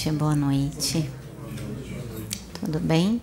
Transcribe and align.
Oi, 0.00 0.04
gente, 0.04 0.18
boa 0.18 0.34
noite. 0.34 1.10
Tudo 2.58 2.80
bem? 2.80 3.20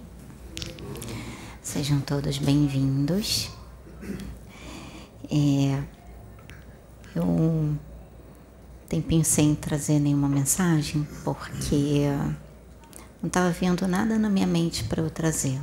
Sejam 1.59 1.99
todos 1.99 2.37
bem-vindos. 2.37 3.49
É, 5.23 5.81
eu 7.15 7.75
nem 8.91 9.01
pensei 9.01 9.45
em 9.45 9.55
trazer 9.55 9.97
nenhuma 9.99 10.29
mensagem 10.29 11.07
porque 11.23 12.09
não 13.23 13.27
estava 13.27 13.49
vendo 13.49 13.87
nada 13.87 14.19
na 14.19 14.29
minha 14.29 14.45
mente 14.45 14.83
para 14.83 15.01
eu 15.01 15.09
trazer. 15.09 15.59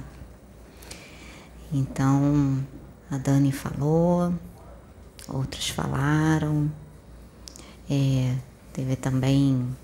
Então, 1.72 2.66
a 3.08 3.18
Dani 3.18 3.52
falou, 3.52 4.34
outros 5.28 5.68
falaram, 5.68 6.68
é, 7.88 8.34
teve 8.72 8.96
também 8.96 9.76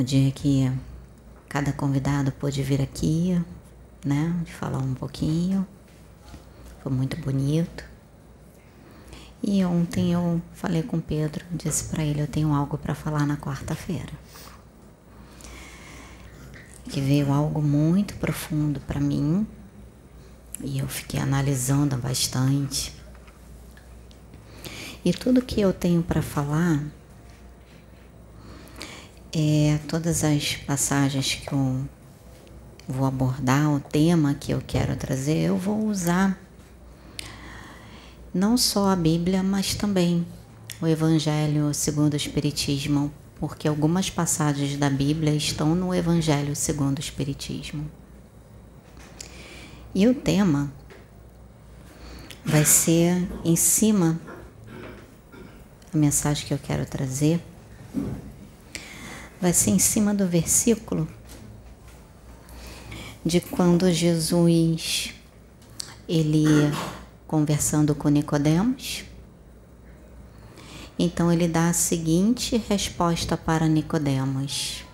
o 0.00 0.04
dia 0.04 0.30
que 0.30 0.72
cada 1.46 1.74
convidado 1.74 2.32
pôde 2.32 2.62
vir 2.62 2.80
aqui, 2.80 3.38
né, 4.02 4.34
de 4.44 4.52
falar 4.52 4.78
um 4.78 4.94
pouquinho. 4.94 5.66
Foi 6.82 6.90
muito 6.90 7.18
bonito. 7.18 7.84
E 9.42 9.62
ontem 9.62 10.12
eu 10.12 10.40
falei 10.54 10.82
com 10.82 10.96
o 10.96 11.02
Pedro, 11.02 11.44
disse 11.50 11.84
para 11.84 12.02
ele 12.02 12.22
eu 12.22 12.26
tenho 12.26 12.54
algo 12.54 12.78
para 12.78 12.94
falar 12.94 13.26
na 13.26 13.36
quarta-feira. 13.36 14.12
Que 16.84 17.00
veio 17.00 17.30
algo 17.30 17.60
muito 17.60 18.14
profundo 18.14 18.80
para 18.80 18.98
mim 18.98 19.46
e 20.62 20.78
eu 20.78 20.88
fiquei 20.88 21.20
analisando 21.20 21.94
bastante. 21.98 22.94
E 25.04 25.12
tudo 25.12 25.42
que 25.42 25.60
eu 25.60 25.74
tenho 25.74 26.02
para 26.02 26.22
falar 26.22 26.82
é, 29.32 29.78
todas 29.86 30.24
as 30.24 30.56
passagens 30.56 31.34
que 31.34 31.52
eu 31.52 31.88
vou 32.88 33.06
abordar, 33.06 33.72
o 33.72 33.80
tema 33.80 34.34
que 34.34 34.52
eu 34.52 34.60
quero 34.66 34.96
trazer, 34.96 35.38
eu 35.38 35.56
vou 35.56 35.86
usar 35.86 36.38
não 38.34 38.56
só 38.56 38.88
a 38.90 38.96
Bíblia, 38.96 39.42
mas 39.42 39.74
também 39.74 40.26
o 40.80 40.86
Evangelho 40.86 41.72
segundo 41.74 42.14
o 42.14 42.16
Espiritismo, 42.16 43.12
porque 43.38 43.68
algumas 43.68 44.10
passagens 44.10 44.76
da 44.76 44.90
Bíblia 44.90 45.34
estão 45.34 45.74
no 45.74 45.94
Evangelho 45.94 46.54
segundo 46.56 46.98
o 46.98 47.00
Espiritismo. 47.00 47.90
E 49.94 50.06
o 50.06 50.14
tema 50.14 50.72
vai 52.44 52.64
ser 52.64 53.28
em 53.44 53.56
cima 53.56 54.20
a 55.92 55.96
mensagem 55.96 56.46
que 56.46 56.54
eu 56.54 56.58
quero 56.58 56.86
trazer 56.86 57.40
vai 59.40 59.52
ser 59.52 59.70
em 59.70 59.78
cima 59.78 60.12
do 60.12 60.26
versículo 60.26 61.08
de 63.24 63.40
quando 63.40 63.90
Jesus 63.90 65.14
ele 66.08 66.44
conversando 67.26 67.94
com 67.94 68.08
Nicodemos. 68.08 69.04
Então 70.98 71.32
ele 71.32 71.48
dá 71.48 71.68
a 71.68 71.72
seguinte 71.72 72.62
resposta 72.68 73.36
para 73.36 73.68
Nicodemos: 73.68 74.84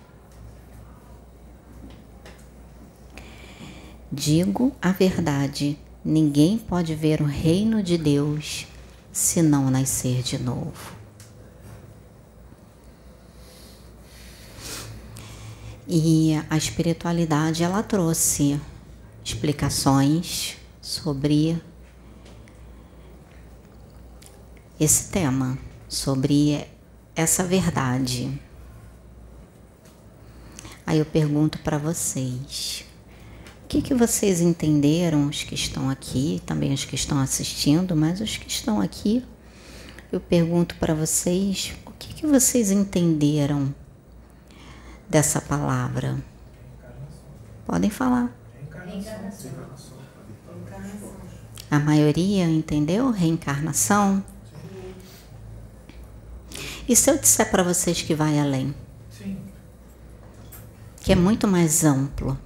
Digo 4.11 4.73
a 4.81 4.91
verdade, 4.91 5.77
ninguém 6.03 6.57
pode 6.57 6.95
ver 6.95 7.21
o 7.21 7.25
reino 7.25 7.83
de 7.83 7.97
Deus 7.97 8.67
se 9.11 9.41
não 9.41 9.69
nascer 9.69 10.21
de 10.21 10.37
novo. 10.37 10.96
E 15.89 16.33
a 16.49 16.57
espiritualidade 16.57 17.63
ela 17.63 17.81
trouxe 17.81 18.59
explicações 19.23 20.57
sobre 20.81 21.61
esse 24.77 25.09
tema, 25.09 25.57
sobre 25.87 26.67
essa 27.15 27.41
verdade. 27.41 28.37
Aí 30.85 30.99
eu 30.99 31.05
pergunto 31.05 31.59
para 31.59 31.77
vocês, 31.77 32.83
o 33.63 33.67
que, 33.69 33.81
que 33.81 33.93
vocês 33.93 34.41
entenderam, 34.41 35.27
os 35.27 35.43
que 35.43 35.55
estão 35.55 35.89
aqui, 35.89 36.41
também 36.45 36.73
os 36.73 36.83
que 36.83 36.95
estão 36.95 37.19
assistindo, 37.19 37.95
mas 37.95 38.19
os 38.19 38.35
que 38.35 38.49
estão 38.49 38.81
aqui, 38.81 39.23
eu 40.11 40.19
pergunto 40.19 40.75
para 40.75 40.93
vocês, 40.93 41.73
o 41.85 41.91
que, 41.91 42.13
que 42.13 42.27
vocês 42.27 42.71
entenderam 42.71 43.73
dessa 45.09 45.41
palavra? 45.41 46.17
Podem 47.65 47.89
falar. 47.89 48.31
A 51.69 51.79
maioria 51.79 52.45
entendeu? 52.45 53.11
Reencarnação? 53.11 54.23
E 56.87 56.95
se 56.95 57.11
eu 57.11 57.17
disser 57.17 57.51
para 57.51 57.63
vocês 57.63 58.01
que 58.01 58.15
vai 58.15 58.39
além? 58.39 58.73
Que 61.01 61.11
é 61.11 61.15
muito 61.15 61.47
mais 61.47 61.83
amplo. 61.83 62.37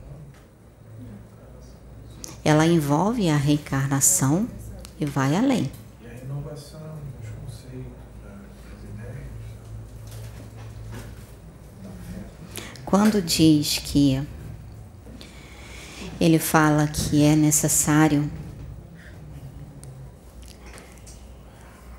Ela 2.44 2.66
envolve 2.66 3.30
a 3.30 3.38
reencarnação 3.38 4.48
e 5.00 5.06
vai 5.06 5.36
além. 5.36 5.72
Quando 12.92 13.22
diz 13.22 13.78
que 13.78 14.22
ele 16.20 16.38
fala 16.38 16.86
que 16.88 17.24
é 17.24 17.38
necessário 17.38 18.30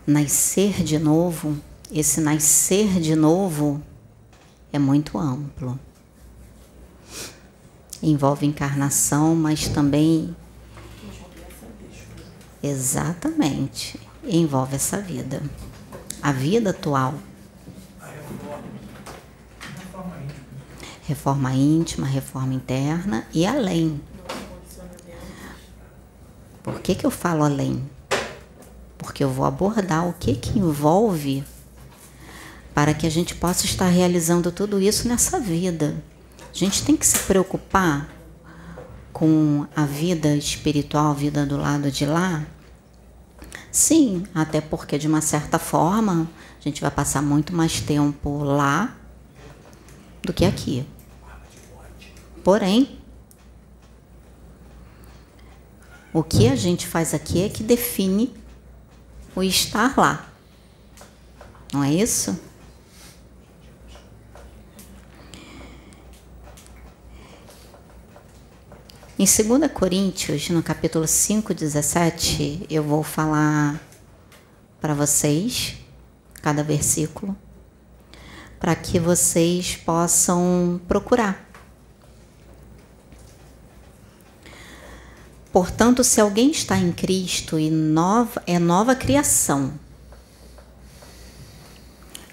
nascer 0.06 0.84
de 0.84 0.98
novo, 0.98 1.56
esse 1.90 2.20
nascer 2.20 3.00
de 3.00 3.16
novo 3.16 3.82
é 4.70 4.78
muito 4.78 5.16
amplo. 5.16 5.80
Envolve 8.02 8.44
encarnação, 8.44 9.34
mas 9.34 9.68
também. 9.68 10.36
Exatamente. 12.62 13.98
Envolve 14.22 14.76
essa 14.76 15.00
vida. 15.00 15.42
A 16.20 16.32
vida 16.32 16.68
atual 16.68 17.14
reforma 21.02 21.52
íntima, 21.52 22.06
reforma 22.06 22.54
interna 22.54 23.26
e 23.32 23.44
além. 23.44 24.00
Por 26.62 26.80
que, 26.80 26.94
que 26.94 27.04
eu 27.04 27.10
falo 27.10 27.42
além? 27.42 27.82
Porque 28.96 29.24
eu 29.24 29.30
vou 29.30 29.44
abordar 29.44 30.08
o 30.08 30.12
que, 30.12 30.34
que 30.34 30.58
envolve 30.58 31.44
para 32.72 32.94
que 32.94 33.06
a 33.06 33.10
gente 33.10 33.34
possa 33.34 33.66
estar 33.66 33.88
realizando 33.88 34.52
tudo 34.52 34.80
isso 34.80 35.08
nessa 35.08 35.40
vida. 35.40 36.02
A 36.52 36.56
gente 36.56 36.84
tem 36.84 36.96
que 36.96 37.06
se 37.06 37.18
preocupar 37.18 38.08
com 39.12 39.66
a 39.74 39.84
vida 39.84 40.34
espiritual, 40.36 41.10
a 41.10 41.14
vida 41.14 41.44
do 41.44 41.56
lado 41.56 41.90
de 41.90 42.06
lá? 42.06 42.44
Sim, 43.70 44.24
até 44.34 44.60
porque 44.60 44.98
de 44.98 45.08
uma 45.08 45.20
certa 45.20 45.58
forma 45.58 46.30
a 46.58 46.62
gente 46.62 46.80
vai 46.80 46.90
passar 46.90 47.22
muito 47.22 47.54
mais 47.54 47.80
tempo 47.80 48.44
lá 48.44 48.96
do 50.22 50.32
que 50.32 50.44
aqui. 50.44 50.86
Porém, 52.44 52.98
o 56.12 56.22
que 56.22 56.48
a 56.48 56.56
gente 56.56 56.86
faz 56.86 57.14
aqui 57.14 57.42
é 57.42 57.48
que 57.48 57.62
define 57.62 58.34
o 59.34 59.42
estar 59.42 59.96
lá. 59.96 60.28
Não 61.72 61.84
é 61.84 61.92
isso? 61.92 62.38
Em 69.18 69.24
2 69.24 69.70
Coríntios, 69.72 70.50
no 70.50 70.62
capítulo 70.64 71.06
5, 71.06 71.54
17, 71.54 72.66
eu 72.68 72.82
vou 72.82 73.04
falar 73.04 73.80
para 74.80 74.94
vocês 74.94 75.76
cada 76.42 76.64
versículo, 76.64 77.36
para 78.58 78.74
que 78.74 78.98
vocês 78.98 79.76
possam 79.76 80.80
procurar 80.88 81.51
Portanto, 85.52 86.02
se 86.02 86.18
alguém 86.18 86.50
está 86.50 86.78
em 86.78 86.90
Cristo 86.90 87.58
e 87.58 87.70
nova, 87.70 88.42
é 88.46 88.58
nova 88.58 88.96
criação, 88.96 89.78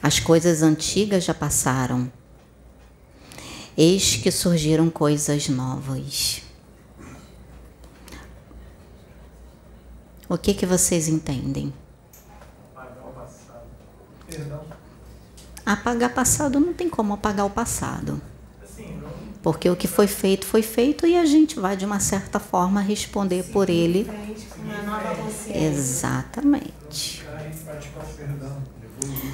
as 0.01 0.21
coisas 0.21 0.63
antigas 0.63 1.25
já 1.25 1.33
passaram, 1.33 2.10
eis 3.75 4.16
que 4.16 4.31
surgiram 4.31 4.89
coisas 4.89 5.50
novas. 5.50 6.42
O 10.30 10.38
que 10.38 10.54
que 10.54 10.66
vocês 10.66 11.10
entendem? 11.10 11.74
Apagar 15.66 16.13
passado 16.13 16.57
não 16.60 16.74
tem 16.74 16.89
como 16.89 17.13
apagar 17.13 17.45
o 17.45 17.50
passado. 17.50 18.21
Porque 19.42 19.70
o 19.70 19.76
que 19.76 19.88
foi 19.88 20.08
feito 20.08 20.46
foi 20.46 20.62
feito 20.62 21.08
e 21.08 21.16
a 21.16 21.26
gente 21.26 21.60
vai 21.60 21.78
de 21.78 21.86
uma 21.86 22.00
certa 22.00 22.40
forma 22.40 22.82
responder 22.82 23.44
por 23.46 23.70
ele. 23.70 24.10
Exatamente. 25.54 27.26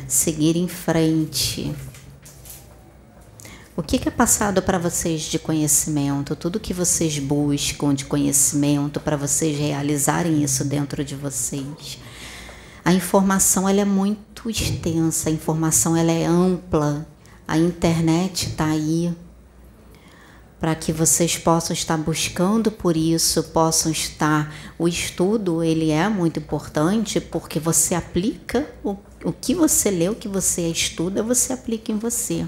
Seguir 0.08 0.56
em 0.56 0.68
frente. 0.68 1.74
O 3.78 3.84
que, 3.84 4.08
é 4.08 4.12
passado 4.12 4.62
para 4.62 4.78
vocês 4.78 5.24
de 5.24 5.38
conhecimento? 5.38 6.34
Tudo 6.34 6.62
que 6.62 6.74
vocês 6.74 7.20
buscam 7.20 7.94
de 7.94 8.06
conhecimento 8.06 9.02
para 9.02 9.18
vocês 9.18 9.58
realizarem 9.58 10.42
isso 10.42 10.64
dentro 10.64 11.04
de 11.04 11.14
vocês. 11.14 12.00
A 12.86 12.94
informação 12.94 13.68
ela 13.68 13.82
é 13.82 13.86
muito 13.86 14.50
extensa, 14.50 15.28
a 15.28 15.32
informação 15.32 15.98
ela 15.98 16.12
é 16.12 16.26
ampla. 16.26 17.06
A 17.46 17.58
internet 17.58 18.48
está 18.48 18.68
aí 18.68 19.14
para 20.66 20.74
que 20.74 20.92
vocês 20.92 21.38
possam 21.38 21.76
estar 21.76 21.96
buscando 21.96 22.72
por 22.72 22.98
isso, 22.98 23.44
possam 23.44 23.92
estar. 23.92 24.52
O 24.80 24.88
estudo 24.88 25.62
ele 25.62 25.92
é 25.92 26.10
muito 26.10 26.40
importante 26.40 27.22
porque 27.22 27.60
você 27.60 27.94
aplica 27.94 28.68
o, 28.84 28.98
o 29.24 29.32
que 29.32 29.54
você 29.54 29.92
lê, 29.92 30.10
o 30.10 30.16
que 30.16 30.28
você 30.28 30.68
estuda, 30.68 31.22
você 31.22 31.54
aplica 31.54 31.92
em 31.92 32.00
você. 32.00 32.48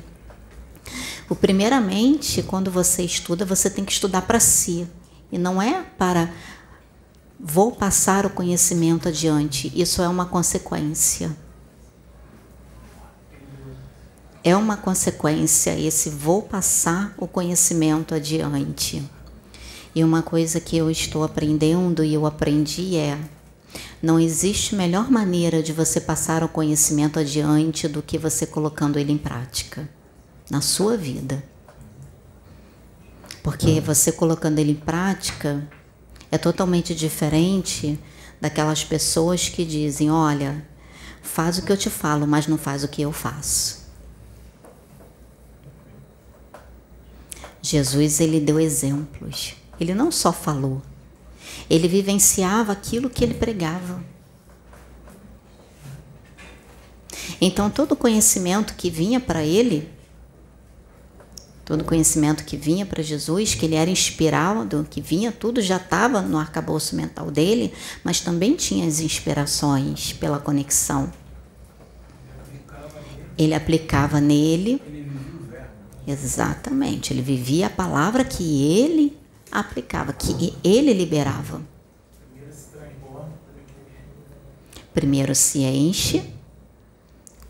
O 1.30 1.36
primeiramente, 1.36 2.42
quando 2.42 2.72
você 2.72 3.04
estuda, 3.04 3.46
você 3.46 3.70
tem 3.70 3.86
que 3.86 3.92
estudar 3.92 4.24
para 4.24 4.40
si 4.40 4.88
e 5.32 5.38
não 5.38 5.62
é 5.62 5.84
para 5.84 6.32
vou 7.40 7.72
passar 7.72 8.26
o 8.26 8.32
conhecimento 8.32 9.10
adiante. 9.10 9.72
Isso 9.76 10.02
é 10.02 10.10
uma 10.10 10.26
consequência 10.26 11.38
é 14.48 14.56
uma 14.56 14.78
consequência 14.78 15.78
esse 15.78 16.10
vou 16.10 16.42
passar 16.42 17.14
o 17.18 17.28
conhecimento 17.28 18.16
adiante. 18.16 19.04
E 19.94 20.02
uma 20.06 20.22
coisa 20.22 20.62
que 20.62 20.78
eu 20.78 20.90
estou 20.90 21.22
aprendendo 21.22 22.02
e 22.02 22.14
eu 22.14 22.26
aprendi 22.26 22.96
é: 22.96 23.20
não 24.02 24.18
existe 24.18 24.74
melhor 24.74 25.12
maneira 25.12 25.62
de 25.62 25.74
você 25.74 26.00
passar 26.00 26.46
o 26.46 26.48
conhecimento 26.48 27.20
adiante 27.20 27.90
do 27.90 28.02
que 28.02 28.18
você 28.18 28.46
colocando 28.46 28.98
ele 28.98 29.12
em 29.12 29.18
prática 29.18 29.90
na 30.50 30.62
sua 30.62 30.96
vida. 30.96 31.44
Porque 33.44 33.82
você 33.82 34.14
colocando 34.14 34.60
ele 34.60 34.72
em 34.72 34.76
prática 34.76 35.68
é 36.32 36.38
totalmente 36.38 36.96
diferente 36.96 38.00
daquelas 38.40 38.82
pessoas 38.82 39.50
que 39.50 39.66
dizem: 39.66 40.10
olha, 40.10 40.66
faz 41.22 41.58
o 41.58 41.64
que 41.64 41.72
eu 41.74 41.78
te 41.78 41.90
falo, 41.90 42.26
mas 42.26 42.48
não 42.48 42.58
faz 42.58 42.86
o 42.86 42.88
que 42.88 43.02
eu 43.02 43.12
faço. 43.12 43.87
Jesus 47.70 48.22
ele 48.22 48.40
deu 48.40 48.58
exemplos. 48.58 49.56
Ele 49.78 49.94
não 49.94 50.10
só 50.10 50.32
falou, 50.32 50.82
ele 51.70 51.88
vivenciava 51.88 52.72
aquilo 52.72 53.10
que 53.10 53.26
ele 53.26 53.34
pregava. 53.34 54.02
Então 57.42 57.70
todo 57.70 57.94
conhecimento 57.94 58.74
que 58.76 58.90
vinha 58.90 59.20
para 59.20 59.44
ele, 59.44 59.90
todo 61.66 61.84
conhecimento 61.84 62.46
que 62.46 62.56
vinha 62.56 62.86
para 62.86 63.04
Jesus, 63.04 63.54
que 63.54 63.66
ele 63.66 63.76
era 63.76 63.90
inspirado, 63.90 64.88
que 64.90 65.02
vinha 65.02 65.30
tudo 65.30 65.62
já 65.62 65.76
estava 65.76 66.22
no 66.22 66.38
arcabouço 66.38 66.96
mental 66.96 67.30
dele, 67.30 67.74
mas 68.02 68.22
também 68.22 68.56
tinha 68.56 68.88
as 68.88 69.02
inspirações 69.02 70.14
pela 70.14 70.40
conexão. 70.40 71.12
Ele 73.38 73.54
aplicava 73.54 74.22
nele 74.22 74.82
Exatamente. 76.08 77.14
Ele 77.14 77.22
vivia 77.22 77.68
a 77.68 77.70
palavra 77.70 78.24
que 78.24 78.64
ele 78.64 79.18
aplicava, 79.52 80.14
que 80.14 80.58
ele 80.64 80.94
liberava. 80.94 81.62
Primeiro 84.94 85.36
se 85.36 85.60
enche, 85.60 86.24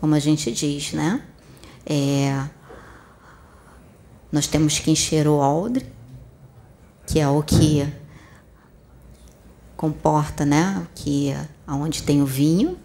como 0.00 0.14
a 0.14 0.18
gente 0.18 0.50
diz, 0.50 0.92
né? 0.92 1.24
É, 1.86 2.46
nós 4.30 4.46
temos 4.46 4.78
que 4.78 4.90
encher 4.90 5.26
o 5.26 5.38
odre, 5.38 5.86
que 7.06 7.18
é 7.18 7.28
o 7.28 7.42
que 7.42 7.90
comporta, 9.76 10.44
né? 10.44 10.86
Que 10.94 11.34
aonde 11.66 12.02
tem 12.02 12.20
o 12.20 12.26
vinho 12.26 12.78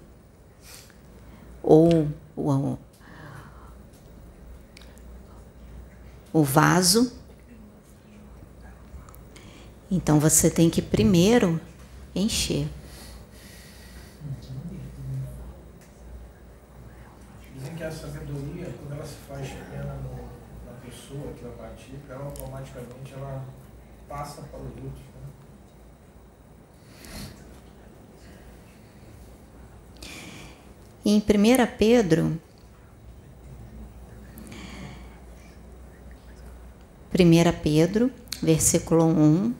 ou 1.62 2.08
o, 2.38 2.78
o 6.34 6.44
vaso. 6.44 7.14
Então 9.90 10.20
você 10.20 10.50
tem 10.50 10.70
que 10.70 10.82
primeiro 10.82 11.62
encher. 12.16 12.68
Dizem 17.56 17.76
que 17.76 17.84
a 17.84 17.92
sabedoria, 17.92 18.74
quando 18.80 18.94
ela 18.94 19.06
se 19.06 19.16
faz 19.28 19.48
pequena 19.48 19.96
na 20.66 20.74
pessoa 20.84 21.32
que 21.34 21.46
ela 21.46 21.56
pratica, 21.56 22.14
ela 22.14 22.26
automaticamente 22.26 23.14
ela 23.14 23.46
passa 24.10 24.42
para 24.42 24.60
os 24.60 24.66
outros. 24.66 25.04
Né? 25.14 25.30
Em 31.06 31.18
1 31.20 31.78
Pedro 31.78 32.42
1 37.16 37.62
Pedro, 37.62 38.10
versículo 38.42 39.06
1, 39.06 39.54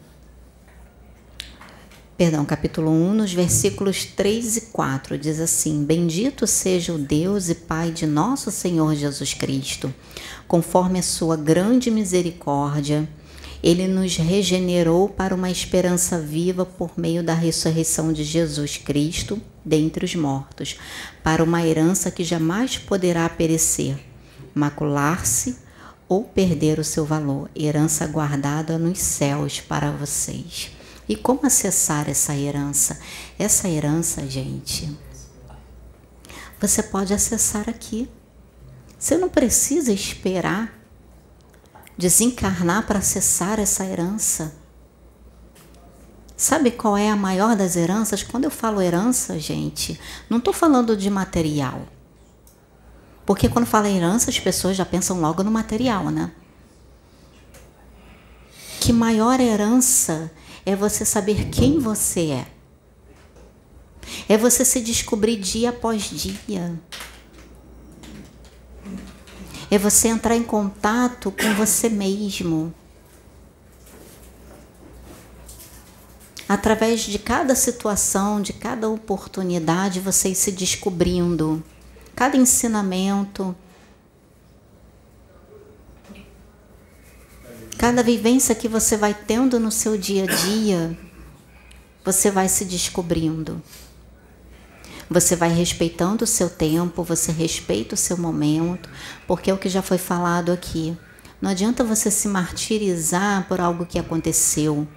perdão, 2.18 2.44
capítulo 2.46 2.90
1, 2.90 3.14
nos 3.14 3.32
versículos 3.32 4.06
3 4.06 4.58
e 4.58 4.62
4, 4.62 5.20
diz 5.20 5.40
assim: 5.40 5.84
Bendito 5.84 6.48
seja 6.48 6.92
o 6.92 6.98
Deus 6.98 7.50
e 7.50 7.56
Pai 7.56 7.92
de 7.92 8.08
nosso 8.08 8.50
Senhor 8.50 8.96
Jesus 8.96 9.36
Cristo, 9.36 9.94
conforme 10.48 10.98
a 10.98 11.04
sua 11.04 11.38
grande 11.38 11.92
misericórdia, 11.92 13.08
ele 13.62 13.88
nos 13.88 14.18
regenerou 14.18 15.08
para 15.08 15.36
uma 15.36 15.52
esperança 15.52 16.18
viva 16.18 16.66
por 16.66 16.94
meio 16.98 17.22
da 17.22 17.36
ressurreição 17.36 18.12
de 18.12 18.24
Jesus 18.24 18.78
Cristo 18.78 19.40
dentre 19.64 20.04
os 20.04 20.16
mortos, 20.16 20.80
para 21.22 21.44
uma 21.44 21.64
herança 21.64 22.10
que 22.10 22.24
jamais 22.24 22.80
poderá 22.80 23.30
perecer, 23.30 23.96
macular-se 24.56 25.62
ou 26.08 26.24
perder 26.24 26.80
o 26.80 26.84
seu 26.84 27.06
valor, 27.06 27.50
herança 27.56 28.06
guardada 28.08 28.78
nos 28.78 29.00
céus 29.00 29.60
para 29.60 29.92
vocês. 29.92 30.72
E 31.08 31.16
como 31.16 31.46
acessar 31.46 32.10
essa 32.10 32.36
herança? 32.36 33.00
Essa 33.38 33.68
herança, 33.68 34.26
gente, 34.28 34.96
você 36.60 36.82
pode 36.82 37.14
acessar 37.14 37.70
aqui. 37.70 38.10
Você 38.98 39.18
não 39.18 39.28
precisa 39.28 39.92
esperar 39.92 40.84
desencarnar 41.98 42.86
para 42.86 43.00
acessar 43.00 43.60
essa 43.60 43.86
herança. 43.86 44.54
Sabe 46.36 46.72
qual 46.72 46.98
é 46.98 47.10
a 47.10 47.16
maior 47.16 47.56
das 47.56 47.76
heranças? 47.76 48.24
Quando 48.24 48.46
eu 48.46 48.52
falo 48.52 48.82
herança, 48.82 49.40
gente, 49.40 50.00
não 50.30 50.40
estou 50.40 50.54
falando 50.54 50.98
de 50.98 51.10
material. 51.10 51.84
Porque 53.26 53.48
quando 53.48 53.66
fala 53.66 53.90
herança, 53.90 54.30
as 54.30 54.40
pessoas 54.40 54.76
já 54.76 54.86
pensam 54.86 55.20
logo 55.20 55.44
no 55.44 55.52
material, 55.52 56.10
né? 56.10 56.32
Que 58.80 58.92
maior 58.92 59.40
herança 59.40 60.32
é 60.66 60.76
você 60.76 61.06
saber 61.06 61.50
quem 61.50 61.80
você 61.80 62.32
é. 62.32 62.48
É 64.28 64.38
você 64.38 64.66
se 64.66 64.82
descobrir 64.82 65.38
dia 65.38 65.70
após 65.70 66.04
dia. 66.04 66.78
É 69.72 69.78
você 69.78 70.10
entrar 70.10 70.36
em 70.36 70.44
contato 70.44 71.32
com 71.32 71.54
você 71.56 71.90
mesmo. 71.90 72.74
Através 76.48 77.02
de 77.02 77.18
cada 77.18 77.56
situação, 77.56 78.42
de 78.42 78.52
cada 78.52 78.90
oportunidade, 78.90 80.02
você 80.02 80.30
ir 80.30 80.36
se 80.36 80.52
descobrindo 80.52 81.64
cada 82.16 82.38
ensinamento, 82.38 83.56
cada 87.78 88.02
vivência 88.04 88.56
que 88.56 88.68
você 88.68 88.96
vai 88.96 89.14
tendo 89.14 89.60
no 89.60 89.72
seu 89.72 89.98
dia 89.98 90.24
a 90.24 90.28
dia, 90.28 90.98
você 92.04 92.32
vai 92.32 92.48
se 92.48 92.66
descobrindo. 92.66 93.62
Você 95.10 95.36
vai 95.36 95.50
respeitando 95.54 96.24
o 96.24 96.28
seu 96.28 96.50
tempo, 96.50 97.04
você 97.04 97.32
respeita 97.32 97.94
o 97.94 97.98
seu 97.98 98.18
momento, 98.18 98.90
porque 99.28 99.52
é 99.52 99.54
o 99.54 99.58
que 99.58 99.70
já 99.70 99.82
foi 99.82 99.98
falado 99.98 100.52
aqui. 100.52 100.98
Não 101.42 101.52
adianta 101.52 101.84
você 101.84 102.10
se 102.10 102.28
martirizar 102.28 103.48
por 103.48 103.60
algo 103.60 103.86
que 103.86 104.00
aconteceu, 104.00 104.88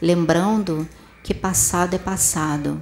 lembrando 0.00 0.86
que 1.22 1.32
passado 1.32 1.94
é 1.94 1.98
passado. 1.98 2.80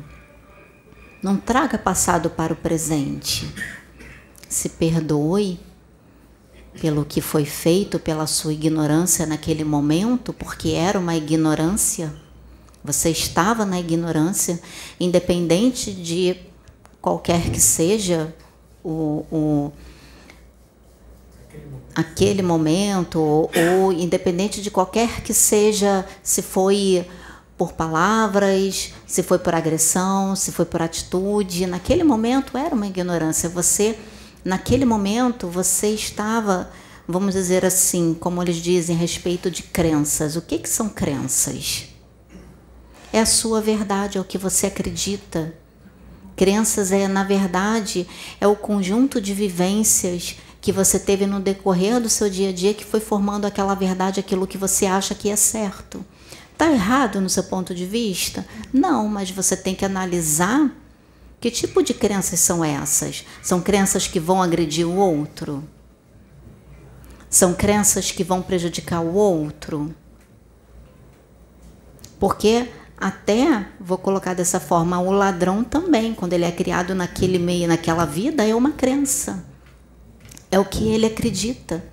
Não 1.23 1.37
traga 1.37 1.77
passado 1.77 2.31
para 2.31 2.53
o 2.53 2.57
presente. 2.57 3.53
se 4.49 4.71
perdoe 4.71 5.61
pelo 6.81 7.05
que 7.05 7.21
foi 7.21 7.45
feito, 7.45 7.99
pela 7.99 8.27
sua 8.27 8.53
ignorância 8.53 9.27
naquele 9.27 9.65
momento, 9.65 10.33
porque 10.33 10.71
era 10.71 10.99
uma 10.99 11.15
ignorância. 11.15 12.15
Você 12.83 13.11
estava 13.11 13.67
na 13.67 13.79
ignorância, 13.79 14.61
independente 14.99 15.93
de 15.93 16.37
qualquer 17.03 17.51
que 17.51 17.61
seja 17.61 18.35
o, 18.83 19.25
o 19.31 19.73
aquele 21.95 22.43
momento, 22.43 23.21
ou, 23.21 23.51
ou 23.73 23.93
independente 23.93 24.63
de 24.63 24.71
qualquer 24.71 25.21
que 25.23 25.35
seja, 25.35 26.07
se 26.23 26.41
foi 26.43 27.05
por 27.59 27.73
palavras, 27.73 28.93
se 29.05 29.21
foi 29.21 29.38
por 29.41 29.53
agressão, 29.53 30.37
se 30.37 30.53
foi 30.53 30.65
por 30.65 30.81
atitude, 30.81 31.67
naquele 31.67 32.05
momento 32.05 32.57
era 32.57 32.73
uma 32.73 32.87
ignorância. 32.87 33.49
Você, 33.49 33.99
naquele 34.45 34.85
momento, 34.85 35.49
você 35.49 35.88
estava, 35.88 36.71
vamos 37.07 37.35
dizer 37.35 37.65
assim, 37.65 38.17
como 38.19 38.41
eles 38.41 38.57
dizem 38.57 38.95
a 38.95 38.99
respeito 38.99 39.50
de 39.50 39.65
crenças. 39.65 40.37
O 40.37 40.41
que, 40.41 40.61
que 40.61 40.69
são 40.69 40.88
crenças? 40.88 41.88
É 43.12 43.21
a 43.21 43.27
sua 43.27 43.61
verdade, 43.61 44.19
é 44.19 44.21
o 44.21 44.25
que 44.25 44.38
você 44.38 44.69
acredita. 44.69 45.53
Crenças 46.37 46.93
é, 46.93 47.09
na 47.09 47.25
verdade, 47.25 48.07
é 48.41 48.47
o 48.47 48.55
conjunto 48.55 49.21
de 49.21 49.35
vivências 49.35 50.37
que 50.61 50.71
você 50.71 50.97
teve 50.97 51.27
no 51.27 51.41
decorrer 51.41 52.00
do 52.00 52.09
seu 52.09 52.31
dia 52.31 52.50
a 52.50 52.53
dia 52.53 52.73
que 52.73 52.85
foi 52.85 53.00
formando 53.00 53.47
aquela 53.47 53.75
verdade, 53.75 54.21
aquilo 54.21 54.47
que 54.47 54.59
você 54.59 54.87
acha 54.87 55.12
que 55.12 55.29
é 55.29 55.35
certo. 55.35 56.05
Está 56.59 56.73
errado 56.73 57.21
no 57.21 57.29
seu 57.29 57.45
ponto 57.45 57.73
de 57.73 57.87
vista? 57.87 58.45
Não, 58.73 59.07
mas 59.07 59.31
você 59.31 59.57
tem 59.57 59.77
que 59.77 59.85
analisar 59.85 60.71
que 61.41 61.53
tipo 61.53 61.83
de 61.83 61.95
crenças 61.95 62.41
são 62.41 62.65
essas. 62.65 63.25
São 63.41 63.61
crenças 63.61 64.09
que 64.09 64.19
vão 64.19 64.43
agredir 64.43 64.85
o 64.85 64.97
outro? 64.97 65.62
São 67.31 67.55
crenças 67.55 68.11
que 68.11 68.25
vão 68.25 68.43
prejudicar 68.43 69.00
o 69.00 69.15
outro? 69.15 69.95
Porque 72.19 72.69
até 72.97 73.69
vou 73.79 73.97
colocar 73.97 74.35
dessa 74.35 74.59
forma, 74.59 74.99
o 74.99 75.12
ladrão 75.12 75.62
também, 75.62 76.12
quando 76.12 76.33
ele 76.33 76.45
é 76.45 76.50
criado 76.50 76.93
naquele 76.93 77.38
meio, 77.38 77.69
naquela 77.69 78.05
vida, 78.05 78.45
é 78.45 78.53
uma 78.53 78.73
crença 78.73 79.47
é 80.50 80.59
o 80.59 80.65
que 80.65 80.88
ele 80.88 81.07
acredita, 81.07 81.85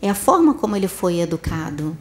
é 0.00 0.10
a 0.10 0.14
forma 0.14 0.54
como 0.54 0.76
ele 0.76 0.88
foi 0.88 1.20
educado. 1.20 1.96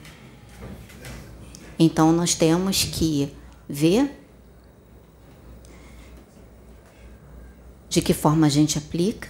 Então 1.80 2.12
nós 2.12 2.34
temos 2.34 2.84
que 2.84 3.36
ver 3.70 4.24
de 7.90 8.02
que 8.02 8.14
forma 8.14 8.48
a 8.48 8.50
gente 8.50 8.78
aplica 8.78 9.30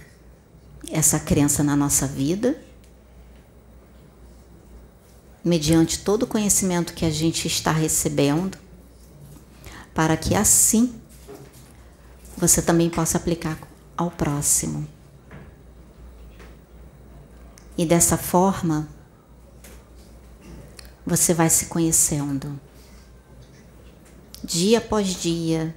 essa 0.90 1.18
crença 1.18 1.62
na 1.62 1.76
nossa 1.76 2.06
vida, 2.06 2.60
mediante 5.44 6.00
todo 6.00 6.24
o 6.24 6.26
conhecimento 6.26 6.92
que 6.92 7.04
a 7.04 7.10
gente 7.10 7.46
está 7.46 7.72
recebendo, 7.72 8.58
para 9.94 10.16
que 10.16 10.34
assim 10.34 11.00
você 12.36 12.62
também 12.62 12.88
possa 12.88 13.18
aplicar 13.18 13.58
ao 13.96 14.10
próximo. 14.10 14.86
E 17.76 17.84
dessa 17.86 18.16
forma, 18.16 18.88
você 21.08 21.34
vai 21.34 21.48
se 21.50 21.66
conhecendo. 21.66 22.58
Dia 24.44 24.78
após 24.78 25.08
dia, 25.08 25.74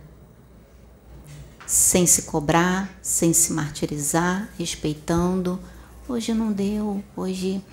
sem 1.66 2.06
se 2.06 2.24
cobrar, 2.24 2.94
sem 3.02 3.34
se 3.34 3.54
martirizar, 3.54 4.50
respeitando. 4.58 5.60
Hoje 6.08 6.34
não 6.34 6.52
deu, 6.52 7.04
hoje 7.16 7.64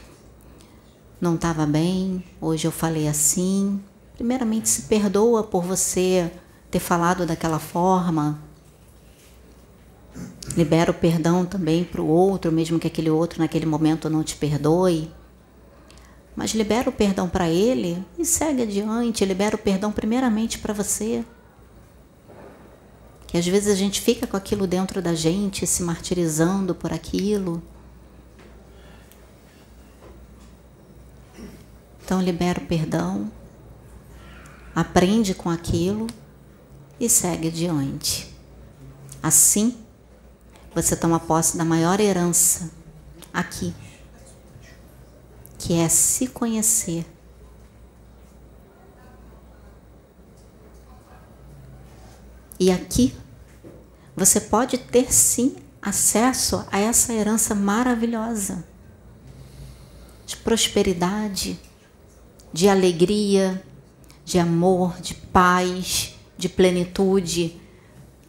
não 1.20 1.34
estava 1.34 1.66
bem, 1.66 2.24
hoje 2.40 2.66
eu 2.66 2.72
falei 2.72 3.08
assim. 3.08 3.82
Primeiramente, 4.14 4.68
se 4.68 4.82
perdoa 4.82 5.42
por 5.42 5.62
você 5.62 6.32
ter 6.70 6.80
falado 6.80 7.26
daquela 7.26 7.58
forma, 7.58 8.40
Libera 10.56 10.90
o 10.90 10.94
perdão 10.94 11.44
também 11.44 11.84
para 11.84 12.00
o 12.00 12.06
outro, 12.06 12.50
mesmo 12.50 12.78
que 12.78 12.86
aquele 12.86 13.10
outro 13.10 13.40
naquele 13.40 13.66
momento 13.66 14.08
não 14.10 14.24
te 14.24 14.34
perdoe. 14.34 15.10
Mas 16.38 16.52
libera 16.52 16.88
o 16.88 16.92
perdão 16.92 17.28
para 17.28 17.49
ele 17.49 18.00
e 18.16 18.25
segue 18.25 18.62
adiante. 18.62 19.25
Libera 19.25 19.57
o 19.57 19.59
perdão 19.59 19.90
primeiramente 19.90 20.61
para 20.61 20.73
você. 20.73 21.25
Que 23.26 23.37
às 23.37 23.45
vezes 23.45 23.73
a 23.73 23.75
gente 23.75 24.00
fica 24.00 24.25
com 24.25 24.37
aquilo 24.37 24.64
dentro 24.64 25.02
da 25.02 25.16
gente, 25.16 25.66
se 25.66 25.83
martirizando 25.83 26.76
por 26.76 26.92
aquilo. 26.92 27.61
Então 32.04 32.23
libera 32.23 32.61
o 32.61 32.66
perdão, 32.66 33.33
aprende 34.76 35.35
com 35.35 35.50
aquilo 35.50 36.07
e 37.00 37.09
segue 37.09 37.49
adiante. 37.49 38.33
Assim, 39.21 39.76
você 40.73 40.95
toma 40.95 41.18
posse 41.18 41.59
da 41.59 41.64
maior 41.64 41.99
herança 41.99 42.71
aqui, 43.35 43.75
que 45.58 45.74
é 45.74 45.88
se 45.88 46.28
conhecer. 46.28 47.04
E 52.60 52.70
aqui 52.70 53.14
você 54.16 54.40
pode 54.40 54.78
ter 54.78 55.12
sim 55.12 55.56
acesso 55.80 56.66
a 56.72 56.78
essa 56.78 57.12
herança 57.12 57.54
maravilhosa 57.54 58.64
de 60.26 60.36
prosperidade, 60.36 61.58
de 62.52 62.68
alegria, 62.68 63.62
de 64.24 64.38
amor, 64.38 65.00
de 65.00 65.14
paz, 65.14 66.14
de 66.36 66.48
plenitude. 66.48 67.58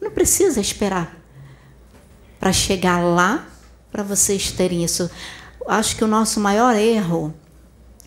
Não 0.00 0.10
precisa 0.10 0.60
esperar 0.60 1.18
para 2.38 2.52
chegar 2.52 3.02
lá, 3.02 3.46
para 3.92 4.02
vocês 4.02 4.50
terem 4.50 4.82
isso. 4.82 5.10
Acho 5.72 5.94
que 5.94 6.02
o 6.02 6.08
nosso 6.08 6.40
maior 6.40 6.74
erro 6.74 7.32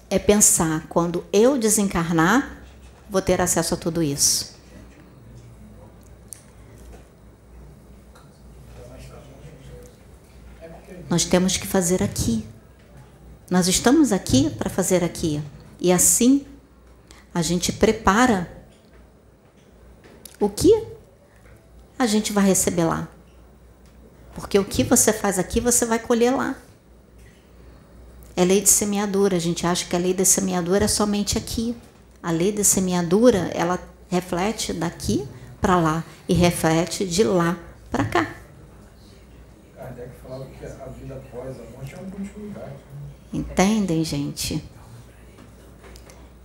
é 0.10 0.20
pensar 0.20 0.86
quando 0.89 1.25
eu 1.32 1.58
desencarnar, 1.58 2.62
vou 3.10 3.22
ter 3.22 3.39
acesso 3.39 3.74
a 3.74 3.77
tudo 3.77 4.03
isso. 4.03 4.53
Nós 11.10 11.24
temos 11.24 11.55
que 11.55 11.65
fazer 11.65 12.03
aqui. 12.03 12.46
Nós 13.50 13.70
estamos 13.70 14.12
aqui 14.12 14.50
para 14.50 14.70
fazer 14.70 15.01
aqui. 15.01 15.41
E 15.79 15.89
assim 15.93 16.46
a 17.34 17.41
gente 17.41 17.72
prepara 17.72 18.51
o 20.38 20.50
que 20.50 20.86
a 21.98 22.05
gente 22.05 22.34
vai 22.34 22.43
receber 22.43 22.84
lá. 22.84 23.08
Porque 24.36 24.60
o 24.60 24.65
que 24.65 24.84
você 24.84 25.13
faz 25.13 25.39
aqui, 25.39 25.62
você 25.62 25.86
vai 25.86 25.98
colher 25.98 26.36
lá. 26.36 26.58
É 28.36 28.44
lei 28.44 28.62
de 28.62 28.70
semeadura. 28.70 29.38
A 29.38 29.40
gente 29.40 29.66
acha 29.66 29.86
que 29.86 29.96
a 29.96 30.00
lei 30.00 30.13
da 30.13 30.25
semeadura 30.25 30.86
é 30.86 30.88
somente 30.88 31.38
aqui. 31.38 31.75
A 32.22 32.32
lei 32.32 32.52
da 32.52 32.63
semeadura, 32.63 33.52
ela 33.54 33.80
reflete 34.10 34.74
daqui 34.74 35.28
para 35.60 35.80
lá 35.80 36.04
e 36.28 36.34
reflete 36.34 37.06
de 37.06 37.24
lá 37.24 37.58
para 37.90 38.06
cá. 38.06 38.36
Kardec 39.75 40.10
falava 40.22 40.46
que 40.46 40.66
a 40.66 40.86
vida 40.88 41.16
após 41.16 41.60
a 41.60 41.63
morte 41.72 41.94
é 41.94 42.00
uma 42.00 42.12
continuidade. 42.12 42.72
Né? 42.72 43.40
Entendem, 43.40 44.04
gente? 44.04 44.63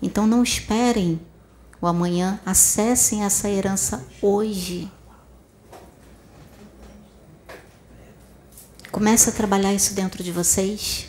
Então 0.01 0.27
não 0.27 0.43
esperem 0.43 1.21
o 1.81 1.87
amanhã, 1.87 2.41
acessem 2.45 3.25
essa 3.25 3.49
herança 3.49 4.05
hoje. 4.21 4.91
Comece 8.91 9.31
a 9.31 9.33
trabalhar 9.33 9.73
isso 9.73 9.95
dentro 9.95 10.23
de 10.23 10.33
vocês. 10.33 11.09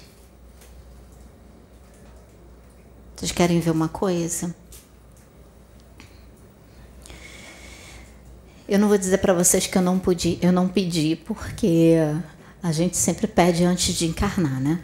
Vocês 3.19 3.33
querem 3.33 3.59
ver 3.59 3.71
uma 3.71 3.89
coisa? 3.89 4.55
Eu 8.65 8.79
não 8.79 8.87
vou 8.87 8.97
dizer 8.97 9.17
para 9.17 9.33
vocês 9.33 9.67
que 9.67 9.77
eu 9.77 9.81
não 9.81 9.99
pedi, 9.99 10.39
eu 10.41 10.53
não 10.53 10.69
pedi, 10.69 11.17
porque 11.17 11.95
a 12.63 12.71
gente 12.71 12.95
sempre 12.95 13.27
pede 13.27 13.65
antes 13.65 13.93
de 13.93 14.05
encarnar, 14.05 14.61
né? 14.61 14.79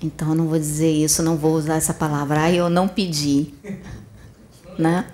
Então 0.00 0.30
eu 0.30 0.34
não 0.34 0.48
vou 0.48 0.58
dizer 0.58 0.90
isso, 0.90 1.22
não 1.22 1.36
vou 1.36 1.52
usar 1.52 1.74
essa 1.74 1.92
palavra. 1.92 2.44
Ah, 2.44 2.50
eu 2.50 2.70
não 2.70 2.88
pedi, 2.88 3.52
né? 4.78 5.06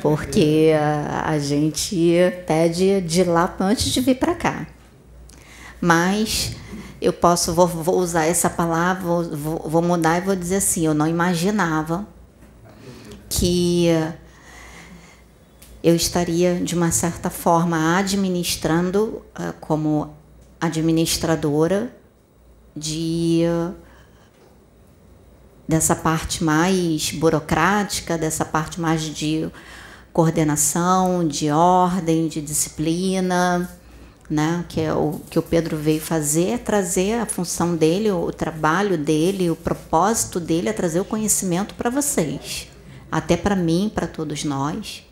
Porque 0.00 0.70
a, 1.22 1.38
gente 1.38 2.14
pede 2.46 3.02
de 3.02 3.24
lá 3.24 3.54
antes 3.60 3.92
de 3.92 4.00
vir 4.00 4.14
para 4.14 4.34
cá 4.34 4.66
mas 5.82 6.52
eu 7.02 7.12
posso, 7.12 7.52
vou, 7.52 7.66
vou 7.66 7.98
usar 7.98 8.24
essa 8.24 8.48
palavra, 8.48 9.02
vou, 9.02 9.68
vou 9.68 9.82
mudar 9.82 10.18
e 10.18 10.20
vou 10.20 10.36
dizer 10.36 10.56
assim: 10.56 10.86
eu 10.86 10.94
não 10.94 11.06
imaginava 11.06 12.06
que 13.28 13.88
eu 15.82 15.96
estaria, 15.96 16.60
de 16.60 16.76
uma 16.76 16.92
certa 16.92 17.28
forma, 17.28 17.98
administrando 17.98 19.22
uh, 19.38 19.52
como 19.60 20.14
administradora 20.60 21.92
de 22.76 23.42
dessa 25.66 25.96
parte 25.96 26.44
mais 26.44 27.10
burocrática, 27.12 28.18
dessa 28.18 28.44
parte 28.44 28.80
mais 28.80 29.02
de 29.02 29.50
coordenação, 30.12 31.26
de 31.26 31.50
ordem, 31.50 32.28
de 32.28 32.42
disciplina, 32.42 33.68
né? 34.32 34.64
Que 34.66 34.80
é 34.80 34.94
o 34.94 35.20
que 35.30 35.38
o 35.38 35.42
Pedro 35.42 35.76
veio 35.76 36.00
fazer 36.00 36.48
é 36.48 36.58
trazer 36.58 37.20
a 37.20 37.26
função 37.26 37.76
dele, 37.76 38.10
o 38.10 38.32
trabalho 38.32 38.96
dele, 38.96 39.50
o 39.50 39.56
propósito 39.56 40.40
dele 40.40 40.70
é 40.70 40.72
trazer 40.72 41.00
o 41.00 41.04
conhecimento 41.04 41.74
para 41.74 41.90
vocês, 41.90 42.66
até 43.10 43.36
para 43.36 43.54
mim, 43.54 43.92
para 43.94 44.06
todos 44.06 44.42
nós. 44.42 45.06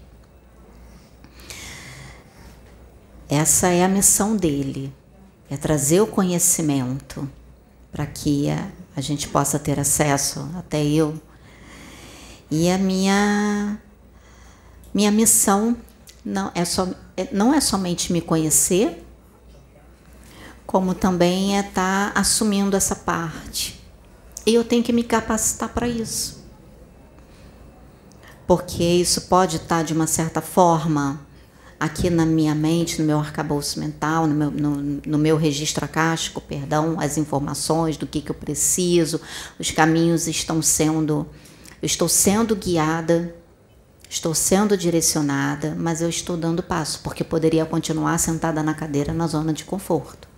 Essa 3.29 3.69
é 3.69 3.85
a 3.85 3.89
missão 3.89 4.35
dele, 4.35 4.91
é 5.50 5.57
trazer 5.57 6.00
o 6.00 6.07
conhecimento 6.07 7.29
para 7.93 8.07
que 8.07 8.49
a 8.97 9.00
gente 9.03 9.29
possa 9.29 9.59
ter 9.59 9.79
acesso, 9.79 10.49
até 10.57 10.83
eu. 10.83 11.21
E 12.50 12.71
a 12.71 12.79
minha 12.79 13.79
minha 14.95 15.11
missão 15.11 15.77
não 16.25 16.50
é, 16.55 16.65
só, 16.65 16.89
é, 17.17 17.29
não 17.33 17.55
é 17.55 17.61
somente 17.61 18.12
me 18.12 18.21
conhecer, 18.21 19.05
como 20.71 20.95
também 20.95 21.57
é 21.57 21.61
estar 21.62 22.12
tá 22.12 22.21
assumindo 22.21 22.77
essa 22.77 22.95
parte. 22.95 23.85
E 24.47 24.55
eu 24.55 24.62
tenho 24.62 24.85
que 24.85 24.93
me 24.93 25.03
capacitar 25.03 25.69
para 25.71 25.89
isso. 25.89 26.45
Porque 28.47 28.85
isso 28.85 29.23
pode 29.23 29.57
estar, 29.57 29.79
tá, 29.79 29.83
de 29.83 29.93
uma 29.93 30.07
certa 30.07 30.41
forma, 30.41 31.27
aqui 31.81 32.09
na 32.09 32.25
minha 32.25 32.55
mente, 32.55 33.00
no 33.00 33.05
meu 33.05 33.19
arcabouço 33.19 33.81
mental, 33.81 34.29
no 34.29 34.35
meu, 34.35 34.50
no, 34.53 35.00
no 35.05 35.19
meu 35.19 35.37
registro 35.37 35.85
acástico, 35.85 36.41
perdão, 36.41 37.00
as 37.00 37.19
informações 37.19 37.97
do 37.97 38.07
que, 38.07 38.21
que 38.21 38.31
eu 38.31 38.37
preciso, 38.37 39.21
os 39.59 39.73
caminhos 39.73 40.29
estão 40.29 40.62
sendo, 40.62 41.27
eu 41.83 41.87
estou 41.87 42.09
sendo 42.09 42.55
guiada 42.55 43.35
Estou 44.12 44.35
sendo 44.35 44.77
direcionada, 44.77 45.77
mas 45.79 46.03
eu 46.03 46.09
estou 46.09 46.37
dando 46.37 46.65
passo, 46.65 46.99
porque 47.00 47.23
poderia 47.23 47.65
continuar 47.65 48.19
sentada 48.19 48.61
na 48.61 48.75
cadeira 48.75 49.12
na 49.12 49.29
zona 49.29 49.53
de 49.53 49.62
conforto. 49.62 50.29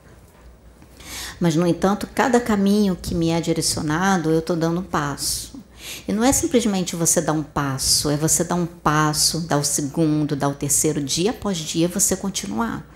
Mas, 1.43 1.57
no 1.57 1.67
entanto, 1.67 2.09
cada 2.15 2.41
caminho 2.41 2.95
que 2.95 3.17
me 3.17 3.31
é 3.31 3.41
direcionado, 3.41 4.31
eu 4.31 4.39
estou 4.39 4.55
dando 4.55 4.79
um 4.79 4.85
passo. 4.85 5.61
E 6.07 6.13
não 6.13 6.23
é 6.23 6.33
simplesmente 6.33 6.95
você 6.95 7.21
dar 7.21 7.33
um 7.33 7.43
passo, 7.43 8.09
é 8.09 8.17
você 8.17 8.45
dar 8.45 8.55
um 8.55 8.67
passo, 8.67 9.41
dar 9.41 9.57
o 9.57 9.65
segundo, 9.65 10.37
dar 10.37 10.47
o 10.47 10.55
terceiro, 10.55 11.03
dia 11.03 11.33
após 11.33 11.59
dia 11.59 11.89
você 11.89 12.15
continuar. 12.15 12.87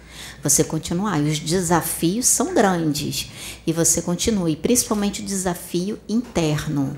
Você 0.45 0.63
continuar. 0.63 1.19
E 1.19 1.29
os 1.29 1.41
desafios 1.41 2.27
são 2.27 2.55
grandes. 2.55 3.29
E 3.67 3.73
você 3.73 4.01
continua. 4.01 4.49
E 4.49 4.55
principalmente 4.55 5.23
o 5.23 5.25
desafio 5.25 5.99
interno 6.09 6.97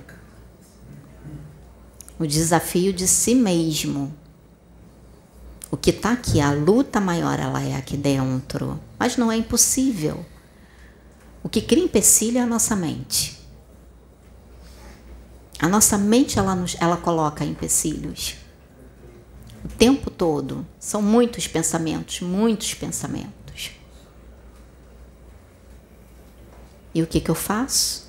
o 2.18 2.26
desafio 2.26 2.92
de 2.92 3.06
si 3.06 3.34
mesmo. 3.34 4.12
O 5.70 5.76
que 5.76 5.90
está 5.90 6.12
aqui, 6.12 6.40
a 6.40 6.50
luta 6.50 7.00
maior, 7.00 7.38
ela 7.38 7.62
é 7.62 7.76
aqui 7.76 7.96
dentro. 7.96 8.80
Mas 8.98 9.16
não 9.16 9.30
é 9.30 9.36
impossível. 9.36 10.26
O 11.42 11.48
que 11.48 11.60
cria 11.60 11.84
empecilho 11.84 12.38
é 12.38 12.40
a 12.40 12.46
nossa 12.46 12.74
mente. 12.74 13.38
A 15.58 15.68
nossa 15.68 15.98
mente, 15.98 16.38
ela, 16.38 16.54
nos, 16.54 16.76
ela 16.80 16.96
coloca 16.96 17.44
empecilhos. 17.44 18.36
O 19.64 19.68
tempo 19.68 20.10
todo. 20.10 20.66
São 20.78 21.02
muitos 21.02 21.46
pensamentos, 21.46 22.20
muitos 22.20 22.74
pensamentos. 22.74 23.72
E 26.94 27.02
o 27.02 27.06
que, 27.06 27.20
que 27.20 27.30
eu 27.30 27.34
faço? 27.34 28.08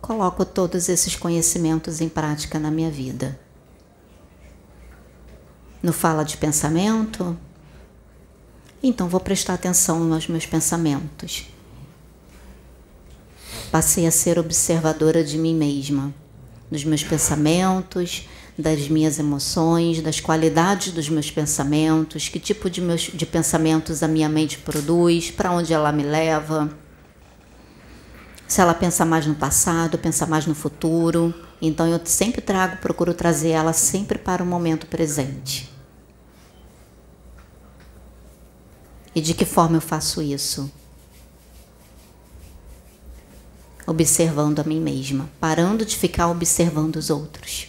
Coloco 0.00 0.44
todos 0.44 0.88
esses 0.88 1.16
conhecimentos 1.16 2.00
em 2.00 2.08
prática 2.08 2.58
na 2.58 2.70
minha 2.70 2.90
vida 2.90 3.38
no 5.82 5.92
fala 5.92 6.24
de 6.24 6.36
pensamento? 6.36 7.36
Então 8.82 9.08
vou 9.08 9.20
prestar 9.20 9.54
atenção 9.54 10.00
nos 10.00 10.28
meus 10.28 10.46
pensamentos. 10.46 11.46
Passei 13.70 14.06
a 14.06 14.10
ser 14.10 14.38
observadora 14.38 15.22
de 15.22 15.36
mim 15.36 15.54
mesma, 15.54 16.14
dos 16.70 16.84
meus 16.84 17.04
pensamentos, 17.04 18.26
das 18.58 18.88
minhas 18.88 19.18
emoções, 19.18 20.00
das 20.00 20.20
qualidades 20.20 20.92
dos 20.92 21.08
meus 21.08 21.30
pensamentos, 21.30 22.28
que 22.28 22.40
tipo 22.40 22.70
de, 22.70 22.80
meus, 22.80 23.02
de 23.02 23.26
pensamentos 23.26 24.02
a 24.02 24.08
minha 24.08 24.28
mente 24.28 24.58
produz, 24.58 25.30
para 25.30 25.52
onde 25.52 25.72
ela 25.72 25.92
me 25.92 26.02
leva. 26.02 26.70
Se 28.48 28.62
ela 28.62 28.72
pensa 28.72 29.04
mais 29.04 29.26
no 29.26 29.34
passado, 29.34 29.98
pensa 29.98 30.26
mais 30.26 30.46
no 30.46 30.54
futuro. 30.54 31.34
Então 31.60 31.86
eu 31.86 32.00
sempre 32.04 32.40
trago, 32.40 32.78
procuro 32.78 33.12
trazer 33.12 33.50
ela 33.50 33.74
sempre 33.74 34.16
para 34.16 34.42
o 34.42 34.46
momento 34.46 34.86
presente. 34.86 35.70
E 39.14 39.20
de 39.20 39.34
que 39.34 39.44
forma 39.44 39.76
eu 39.76 39.80
faço 39.80 40.22
isso? 40.22 40.70
Observando 43.88 44.60
a 44.60 44.64
mim 44.64 44.80
mesma, 44.80 45.30
parando 45.40 45.82
de 45.82 45.96
ficar 45.96 46.28
observando 46.28 46.96
os 46.96 47.08
outros. 47.08 47.68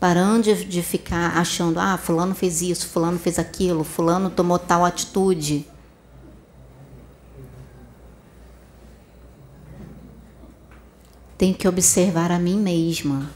Parando 0.00 0.54
de 0.54 0.82
ficar 0.82 1.36
achando, 1.36 1.78
ah, 1.78 1.98
fulano 1.98 2.34
fez 2.34 2.62
isso, 2.62 2.88
fulano 2.88 3.18
fez 3.18 3.38
aquilo, 3.38 3.84
fulano 3.84 4.30
tomou 4.30 4.58
tal 4.58 4.86
atitude. 4.86 5.66
Tenho 11.36 11.54
que 11.54 11.68
observar 11.68 12.32
a 12.32 12.38
mim 12.38 12.58
mesma. 12.58 13.30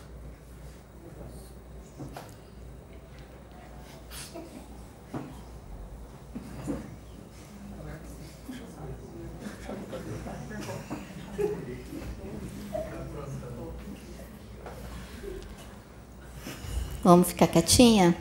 Vamos 17.03 17.29
ficar 17.29 17.47
quietinha? 17.47 18.15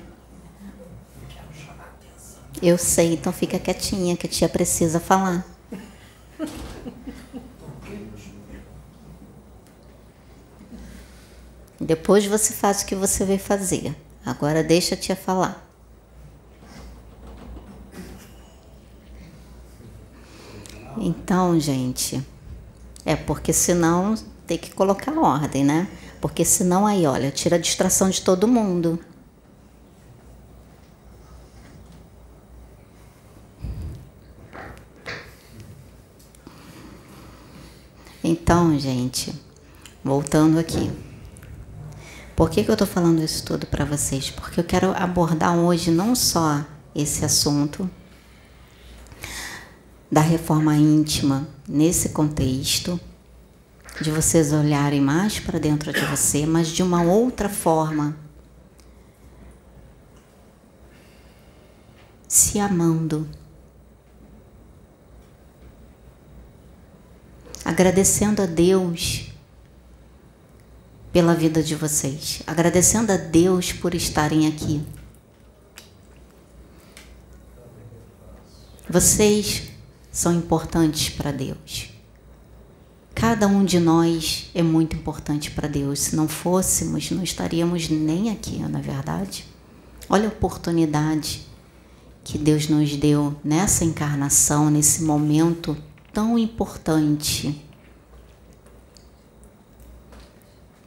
Eu 2.62 2.78
sei, 2.78 3.14
então 3.14 3.32
fica 3.32 3.60
quietinha 3.60 4.16
que 4.16 4.26
a 4.26 4.30
tia 4.30 4.48
precisa 4.48 5.00
falar. 5.00 5.46
Depois 11.80 12.26
você 12.26 12.54
faz 12.54 12.82
o 12.82 12.86
que 12.86 12.96
você 12.96 13.26
veio 13.26 13.40
fazer. 13.40 13.96
Agora 14.26 14.64
deixa 14.64 14.96
a 14.96 14.98
tia 14.98 15.16
falar. 15.16 15.66
Então, 20.98 21.60
gente, 21.60 22.22
é 23.06 23.16
porque 23.16 23.54
senão 23.54 24.16
tem 24.46 24.58
que 24.58 24.72
colocar 24.72 25.18
ordem, 25.18 25.64
né? 25.64 25.88
Porque 26.22 26.44
senão 26.44 26.86
aí, 26.86 27.06
olha, 27.06 27.32
tira 27.32 27.56
a 27.56 27.60
distração 27.60 28.10
de 28.10 28.22
todo 28.22 28.48
mundo. 28.48 29.00
Então, 38.22 38.78
gente, 38.78 39.34
voltando 40.04 40.60
aqui. 40.60 40.92
Por 42.36 42.50
que, 42.50 42.64
que 42.64 42.70
eu 42.70 42.74
estou 42.74 42.88
falando 42.88 43.24
isso 43.24 43.44
tudo 43.44 43.66
para 43.66 43.86
vocês? 43.86 44.30
Porque 44.30 44.60
eu 44.60 44.64
quero 44.64 44.92
abordar 44.96 45.58
hoje 45.58 45.90
não 45.92 46.16
só 46.16 46.64
esse 46.94 47.26
assunto 47.26 47.90
da 50.12 50.22
reforma 50.22 50.76
íntima 50.76 51.48
nesse 51.68 52.10
contexto, 52.10 53.00
de 54.02 54.12
vocês 54.12 54.54
olharem 54.54 55.02
mais 55.02 55.40
para 55.40 55.60
dentro 55.60 55.92
de 55.92 56.06
você, 56.06 56.46
mas 56.46 56.70
de 56.70 56.82
uma 56.82 57.04
outra 57.04 57.50
forma. 57.50 58.18
Se 62.28 62.60
amando. 62.60 63.28
Agradecendo 67.66 68.42
a 68.42 68.46
Deus 68.46 69.32
pela 71.12 71.34
vida 71.34 71.62
de 71.62 71.76
vocês, 71.76 72.42
agradecendo 72.48 73.12
a 73.12 73.18
Deus 73.18 73.74
por 73.74 73.94
estarem 73.94 74.48
aqui. 74.48 74.82
Vocês 78.90 79.70
são 80.12 80.34
importantes 80.34 81.10
para 81.10 81.32
Deus. 81.32 81.99
Cada 83.20 83.48
um 83.50 83.66
de 83.66 83.82
nós 83.82 84.50
é 84.56 84.64
muito 84.64 84.96
importante 84.96 85.52
para 85.52 85.68
Deus. 85.68 86.00
Se 86.00 86.16
não 86.16 86.26
fôssemos, 86.26 87.12
não 87.12 87.22
estaríamos 87.22 87.90
nem 87.90 88.32
aqui, 88.32 88.60
na 88.60 88.80
é 88.80 88.82
verdade. 88.82 89.46
Olha 90.10 90.24
a 90.24 90.32
oportunidade 90.32 91.46
que 92.24 92.38
Deus 92.38 92.70
nos 92.70 92.96
deu 92.96 93.36
nessa 93.44 93.84
encarnação, 93.84 94.70
nesse 94.70 95.04
momento 95.04 95.76
tão 96.14 96.40
importante. 96.40 97.62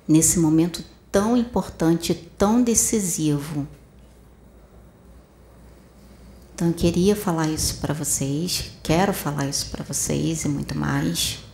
Nesse 0.09 0.39
momento 0.39 0.83
tão 1.13 1.37
importante, 1.37 2.15
tão 2.15 2.63
decisivo. 2.63 3.69
Então 6.55 6.69
eu 6.69 6.75
queria 6.75 7.15
falar 7.15 7.51
isso 7.51 7.77
para 7.77 7.93
vocês, 7.93 8.71
quero 8.83 9.13
falar 9.13 9.47
isso 9.49 9.69
para 9.69 9.85
vocês 9.85 10.47
e 10.47 10.49
muito 10.49 10.75
mais. 10.75 11.52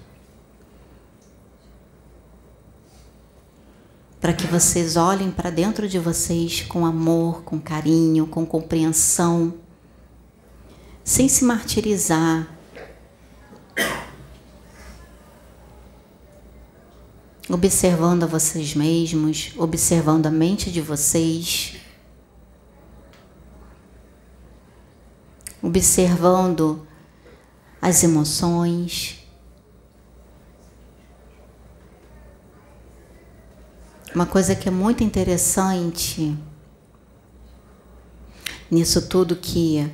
Para 4.20 4.32
que 4.32 4.46
vocês 4.46 4.96
olhem 4.96 5.30
para 5.30 5.50
dentro 5.50 5.88
de 5.88 5.98
vocês 5.98 6.62
com 6.62 6.84
amor, 6.84 7.42
com 7.42 7.60
carinho, 7.60 8.26
com 8.26 8.44
compreensão, 8.44 9.54
sem 11.04 11.28
se 11.28 11.44
martirizar. 11.44 12.48
Observando 17.48 18.24
a 18.24 18.26
vocês 18.26 18.74
mesmos, 18.74 19.52
observando 19.56 20.26
a 20.26 20.30
mente 20.30 20.70
de 20.70 20.80
vocês. 20.80 21.78
observando 25.62 26.86
as 27.80 28.02
emoções. 28.02 29.17
Uma 34.18 34.26
coisa 34.26 34.56
que 34.56 34.66
é 34.66 34.72
muito 34.72 35.04
interessante 35.04 36.36
nisso 38.68 39.06
tudo 39.06 39.36
que 39.36 39.88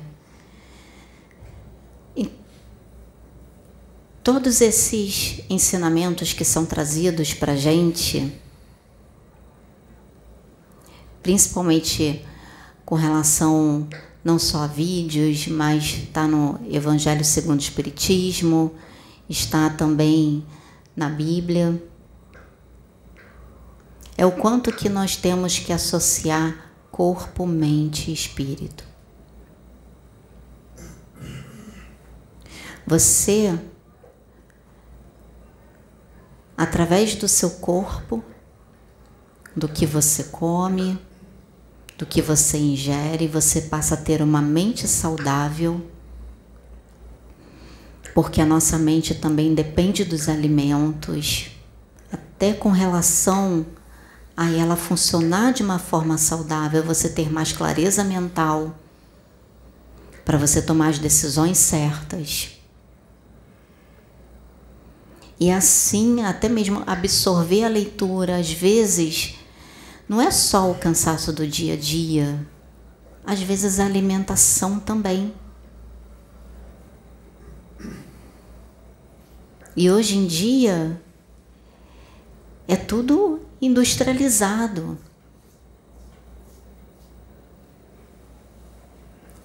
todos 4.23 4.61
esses 4.61 5.41
ensinamentos 5.47 6.33
que 6.33 6.43
são 6.43 6.65
trazidos 6.65 7.35
para 7.35 7.51
a 7.51 7.55
gente, 7.55 8.33
principalmente 11.21 12.25
com 12.83 12.95
relação 12.95 13.87
não 14.23 14.39
só 14.39 14.65
vídeos, 14.65 15.47
mas 15.49 15.83
está 15.83 16.27
no 16.27 16.59
Evangelho 16.67 17.23
segundo 17.23 17.59
o 17.59 17.63
Espiritismo, 17.63 18.73
está 19.29 19.69
também 19.69 20.43
na 20.95 21.09
Bíblia. 21.09 21.79
É 24.17 24.25
o 24.25 24.31
quanto 24.31 24.71
que 24.71 24.87
nós 24.87 25.17
temos 25.17 25.59
que 25.59 25.73
associar 25.73 26.71
corpo, 26.89 27.45
mente 27.45 28.09
e 28.09 28.13
espírito. 28.13 28.85
Você, 32.87 33.59
através 36.55 37.15
do 37.15 37.27
seu 37.27 37.49
corpo, 37.49 38.23
do 39.53 39.67
que 39.67 39.85
você 39.85 40.25
come, 40.25 40.97
do 41.97 42.05
que 42.05 42.21
você 42.21 42.57
ingere, 42.57 43.27
você 43.27 43.61
passa 43.61 43.95
a 43.95 43.97
ter 43.97 44.21
uma 44.21 44.41
mente 44.41 44.87
saudável, 44.87 45.85
porque 48.13 48.39
a 48.39 48.45
nossa 48.45 48.77
mente 48.77 49.15
também 49.15 49.53
depende 49.53 50.05
dos 50.05 50.29
alimentos, 50.29 51.51
até 52.09 52.53
com 52.53 52.69
relação 52.69 53.65
a 54.35 54.51
ela 54.51 54.75
funcionar 54.75 55.53
de 55.53 55.63
uma 55.63 55.79
forma 55.79 56.17
saudável, 56.17 56.83
você 56.83 57.07
ter 57.07 57.31
mais 57.31 57.53
clareza 57.53 58.03
mental 58.03 58.75
para 60.25 60.37
você 60.37 60.61
tomar 60.61 60.89
as 60.89 60.99
decisões 60.99 61.57
certas. 61.57 62.51
E 65.39 65.51
assim, 65.51 66.23
até 66.23 66.49
mesmo 66.49 66.83
absorver 66.87 67.63
a 67.63 67.69
leitura, 67.69 68.37
às 68.37 68.51
vezes 68.51 69.35
não 70.07 70.21
é 70.21 70.31
só 70.31 70.69
o 70.69 70.75
cansaço 70.75 71.31
do 71.31 71.47
dia 71.47 71.73
a 71.73 71.77
dia, 71.77 72.45
às 73.25 73.41
vezes 73.41 73.79
a 73.79 73.85
alimentação 73.85 74.79
também. 74.79 75.33
E 79.75 79.91
hoje 79.91 80.17
em 80.17 80.25
dia 80.25 81.01
é 82.67 82.75
tudo 82.75 83.44
industrializado. 83.61 84.97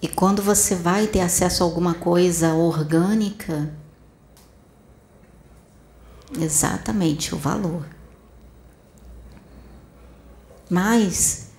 E 0.03 0.09
quando 0.09 0.43
você 0.43 0.75
vai 0.75 1.07
ter 1.07 1.21
acesso 1.21 1.63
a 1.63 1.67
alguma 1.67 1.95
coisa 1.95 2.55
orgânica, 2.55 3.73
exatamente 6.39 7.35
o 7.35 7.39
valor. 7.39 7.87
Mas 10.71 11.51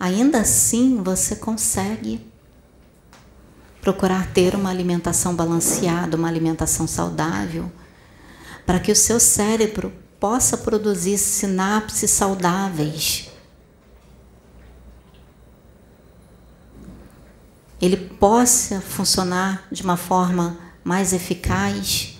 ainda 0.00 0.40
assim 0.40 1.02
você 1.02 1.36
consegue 1.36 2.26
procurar 3.80 4.32
ter 4.32 4.54
uma 4.54 4.70
alimentação 4.70 5.36
balanceada, 5.36 6.16
uma 6.16 6.26
alimentação 6.26 6.86
saudável, 6.86 7.70
para 8.64 8.80
que 8.80 8.90
o 8.90 8.96
seu 8.96 9.20
cérebro 9.20 9.92
possa 10.24 10.56
produzir 10.56 11.18
sinapses 11.18 12.10
saudáveis. 12.10 13.28
Ele 17.78 17.98
possa 17.98 18.80
funcionar 18.80 19.68
de 19.70 19.82
uma 19.82 19.98
forma 19.98 20.56
mais 20.82 21.12
eficaz 21.12 22.18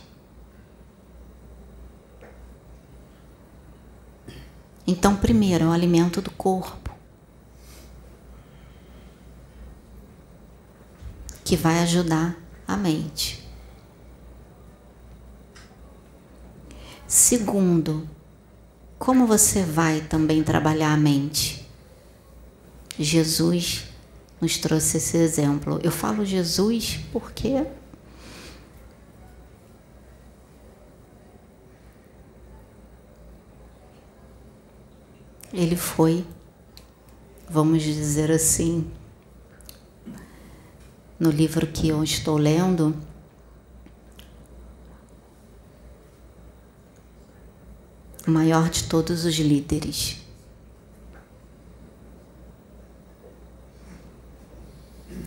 Então, 4.86 5.16
primeiro, 5.16 5.64
é 5.64 5.68
o 5.68 5.72
alimento 5.72 6.20
do 6.20 6.30
corpo, 6.30 6.94
que 11.42 11.56
vai 11.56 11.78
ajudar 11.78 12.36
a 12.68 12.76
mente. 12.76 13.43
Segundo, 17.14 18.08
como 18.98 19.24
você 19.24 19.62
vai 19.62 20.00
também 20.00 20.42
trabalhar 20.42 20.92
a 20.92 20.96
mente? 20.96 21.64
Jesus 22.98 23.84
nos 24.40 24.58
trouxe 24.58 24.96
esse 24.96 25.16
exemplo. 25.18 25.78
Eu 25.84 25.92
falo 25.92 26.24
Jesus 26.24 26.98
porque 27.12 27.64
ele 35.52 35.76
foi, 35.76 36.26
vamos 37.48 37.80
dizer 37.84 38.32
assim, 38.32 38.90
no 41.16 41.30
livro 41.30 41.64
que 41.64 41.90
eu 41.90 42.02
estou 42.02 42.36
lendo, 42.36 42.92
o 48.26 48.30
maior 48.30 48.70
de 48.70 48.84
todos 48.84 49.24
os 49.24 49.34
líderes. 49.34 50.18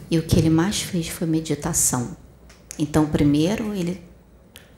E 0.10 0.18
o 0.18 0.24
que 0.24 0.38
ele 0.40 0.50
mais 0.50 0.82
fez 0.82 1.10
foi 1.10 1.28
meditação. 1.28 2.16
Então, 2.80 3.08
primeiro, 3.08 3.74
ele 3.74 4.02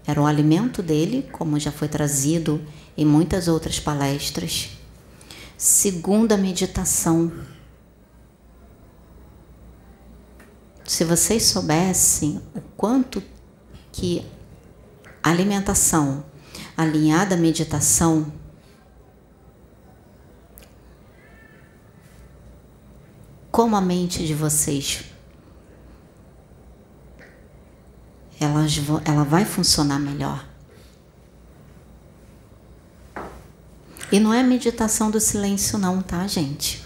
era 0.06 0.22
o 0.22 0.26
alimento 0.26 0.82
dele, 0.82 1.30
como 1.32 1.60
já 1.60 1.72
foi 1.72 1.88
trazido 1.88 2.62
em 2.98 3.06
muitas 3.06 3.48
outras 3.48 3.80
palestras. 3.80 4.72
Segunda 5.56 6.36
meditação. 6.36 7.32
Se 10.84 11.06
vocês 11.06 11.44
soubessem 11.44 12.42
o 12.56 12.62
quanto 12.76 13.22
que 13.92 14.26
alimentação 15.22 16.26
alinhada 16.82 17.36
à 17.36 17.38
meditação 17.38 18.32
como 23.52 23.76
a 23.76 23.82
mente 23.82 24.26
de 24.26 24.34
vocês 24.34 25.04
ela, 29.06 29.24
vai 29.26 29.44
funcionar 29.44 30.00
melhor. 30.00 30.48
E 34.10 34.20
não 34.20 34.34
é 34.34 34.42
meditação 34.42 35.12
do 35.12 35.20
silêncio, 35.20 35.78
não, 35.78 36.02
tá, 36.02 36.26
gente? 36.26 36.84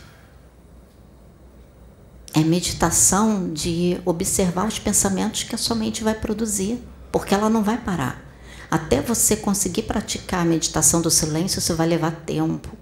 É 2.34 2.40
meditação 2.40 3.54
de 3.54 4.02
observar 4.04 4.68
os 4.68 4.80
pensamentos 4.80 5.44
que 5.44 5.54
a 5.54 5.58
sua 5.58 5.76
mente 5.76 6.04
vai 6.04 6.16
produzir, 6.16 6.84
porque 7.12 7.36
ela 7.36 7.52
não 7.52 7.64
vai 7.64 7.78
parar. 7.78 8.33
Até 8.74 9.00
você 9.00 9.36
conseguir 9.36 9.84
praticar 9.84 10.42
a 10.42 10.46
meditação 10.46 11.00
do 11.00 11.12
silêncio, 11.12 11.60
isso 11.60 11.76
vai 11.76 11.88
levar 11.88 12.10
tempo. 12.26 12.76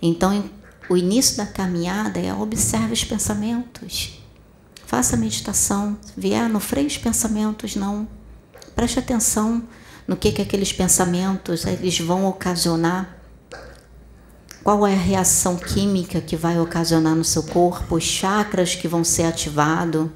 Então, 0.00 0.48
o 0.88 0.96
início 0.96 1.36
da 1.36 1.44
caminhada 1.44 2.18
é 2.18 2.32
observe 2.32 2.94
os 2.94 3.04
pensamentos. 3.04 4.18
Faça 4.86 5.14
a 5.14 5.18
meditação. 5.18 5.98
Vier, 6.16 6.48
não 6.48 6.58
freie 6.58 6.86
os 6.86 6.96
pensamentos, 6.96 7.76
não. 7.76 8.08
Preste 8.74 8.98
atenção 8.98 9.62
no 10.08 10.16
que, 10.16 10.32
que 10.32 10.40
aqueles 10.40 10.72
pensamentos 10.72 11.66
eles 11.66 12.00
vão 12.00 12.24
ocasionar. 12.24 13.18
Qual 14.64 14.86
é 14.86 14.94
a 14.94 14.98
reação 14.98 15.56
química 15.56 16.18
que 16.18 16.34
vai 16.34 16.58
ocasionar 16.58 17.14
no 17.14 17.24
seu 17.24 17.42
corpo, 17.42 17.96
os 17.96 18.04
chakras 18.04 18.74
que 18.74 18.88
vão 18.88 19.04
ser 19.04 19.24
ativados. 19.24 20.08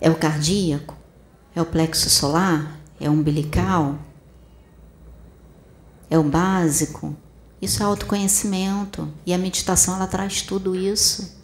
É 0.00 0.10
o 0.10 0.16
cardíaco? 0.16 0.96
É 1.54 1.60
o 1.62 1.66
plexo 1.66 2.10
solar? 2.10 2.78
É 3.00 3.08
o 3.08 3.12
umbilical? 3.12 3.98
É 6.08 6.18
o 6.18 6.22
básico? 6.22 7.16
Isso 7.60 7.82
é 7.82 7.86
autoconhecimento 7.86 9.08
e 9.24 9.32
a 9.32 9.38
meditação 9.38 9.96
ela 9.96 10.06
traz 10.06 10.42
tudo 10.42 10.76
isso. 10.76 11.36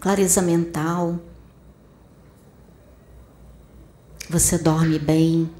Clareza 0.00 0.40
mental. 0.40 1.18
Você 4.30 4.56
dorme 4.56 4.98
bem. 4.98 5.50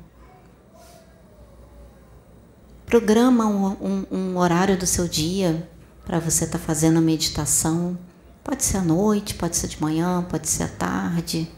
Programa 2.87 3.47
um, 3.47 3.67
um, 3.67 4.07
um 4.11 4.39
horário 4.39 4.79
do 4.79 4.87
seu 4.87 5.09
dia 5.09 5.69
para 6.05 6.21
você 6.21 6.45
estar 6.45 6.59
tá 6.59 6.65
fazendo 6.65 6.99
a 6.99 7.03
meditação. 7.03 7.99
Pode 8.45 8.63
ser 8.63 8.77
à 8.77 8.83
noite, 8.83 9.35
pode 9.35 9.57
ser 9.57 9.69
de 9.69 9.81
manhã, 9.81 10.23
pode 10.23 10.49
ser 10.49 10.65
à 10.65 10.69
tarde, 10.69 11.51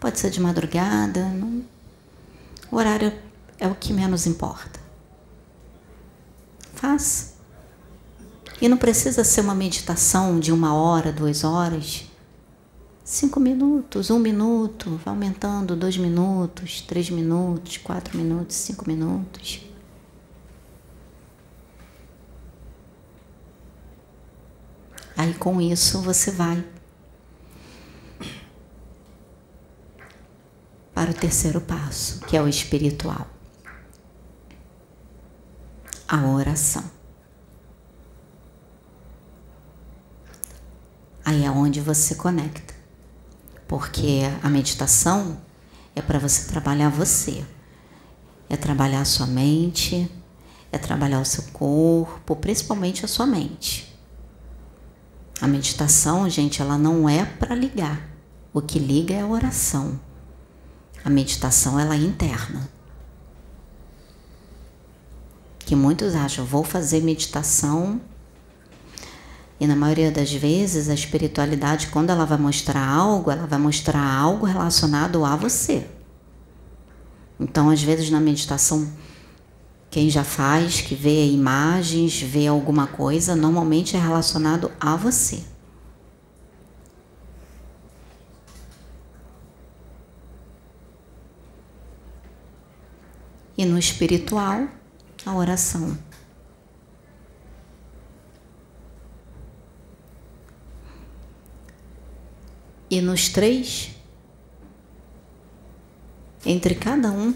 pode 0.00 0.18
ser 0.18 0.30
de 0.30 0.40
madrugada. 0.40 1.28
Não... 1.28 1.62
O 2.70 2.76
horário 2.76 3.12
é 3.58 3.68
o 3.68 3.74
que 3.74 3.92
menos 3.92 4.26
importa. 4.26 4.80
Faz. 6.74 7.34
E 8.60 8.68
não 8.68 8.76
precisa 8.76 9.22
ser 9.22 9.42
uma 9.42 9.54
meditação 9.54 10.40
de 10.40 10.50
uma 10.50 10.74
hora, 10.74 11.12
duas 11.12 11.44
horas. 11.44 12.06
Cinco 13.04 13.40
minutos, 13.40 14.10
um 14.10 14.18
minuto, 14.18 15.00
vai 15.04 15.12
aumentando, 15.12 15.74
dois 15.74 15.96
minutos, 15.96 16.80
três 16.82 17.10
minutos, 17.10 17.76
quatro 17.76 18.16
minutos, 18.16 18.56
cinco 18.56 18.86
minutos. 18.86 19.62
Aí 25.16 25.34
com 25.34 25.60
isso 25.60 26.00
você 26.00 26.30
vai 26.30 26.64
para 30.94 31.10
o 31.10 31.14
terceiro 31.14 31.60
passo, 31.60 32.20
que 32.20 32.36
é 32.36 32.42
o 32.42 32.48
espiritual 32.48 33.26
a 36.10 36.26
oração. 36.26 36.82
Aí 41.24 41.44
é 41.44 41.50
onde 41.50 41.80
você 41.80 42.16
conecta. 42.16 42.74
Porque 43.68 44.22
a 44.42 44.50
meditação 44.50 45.40
é 45.94 46.02
para 46.02 46.18
você 46.18 46.48
trabalhar 46.48 46.88
você. 46.88 47.46
É 48.48 48.56
trabalhar 48.56 49.02
a 49.02 49.04
sua 49.04 49.28
mente, 49.28 50.10
é 50.72 50.78
trabalhar 50.78 51.20
o 51.20 51.24
seu 51.24 51.44
corpo, 51.52 52.34
principalmente 52.34 53.04
a 53.04 53.08
sua 53.08 53.24
mente. 53.24 53.96
A 55.40 55.46
meditação, 55.46 56.28
gente, 56.28 56.60
ela 56.60 56.76
não 56.76 57.08
é 57.08 57.24
para 57.24 57.54
ligar. 57.54 58.10
O 58.52 58.60
que 58.60 58.80
liga 58.80 59.14
é 59.14 59.20
a 59.20 59.26
oração. 59.26 60.00
A 61.04 61.10
meditação 61.10 61.78
ela 61.78 61.94
é 61.94 61.98
interna 61.98 62.68
que 65.70 65.76
muitos 65.76 66.16
acham, 66.16 66.44
vou 66.44 66.64
fazer 66.64 67.00
meditação. 67.00 68.00
E 69.60 69.68
na 69.68 69.76
maioria 69.76 70.10
das 70.10 70.32
vezes, 70.32 70.88
a 70.88 70.94
espiritualidade, 70.94 71.86
quando 71.92 72.10
ela 72.10 72.26
vai 72.26 72.38
mostrar 72.38 72.84
algo, 72.84 73.30
ela 73.30 73.46
vai 73.46 73.56
mostrar 73.56 74.02
algo 74.02 74.44
relacionado 74.44 75.24
a 75.24 75.36
você. 75.36 75.86
Então, 77.38 77.70
às 77.70 77.80
vezes, 77.80 78.10
na 78.10 78.18
meditação, 78.18 78.90
quem 79.88 80.10
já 80.10 80.24
faz, 80.24 80.80
que 80.80 80.96
vê 80.96 81.26
imagens, 81.26 82.20
vê 82.20 82.48
alguma 82.48 82.88
coisa, 82.88 83.36
normalmente 83.36 83.94
é 83.94 84.00
relacionado 84.00 84.72
a 84.80 84.96
você. 84.96 85.40
E 93.60 93.66
no 93.66 93.78
espiritual, 93.78 94.66
a 95.26 95.34
oração. 95.34 95.98
E 102.88 103.02
nos 103.02 103.28
três, 103.28 103.94
entre 106.42 106.74
cada 106.74 107.12
um, 107.12 107.34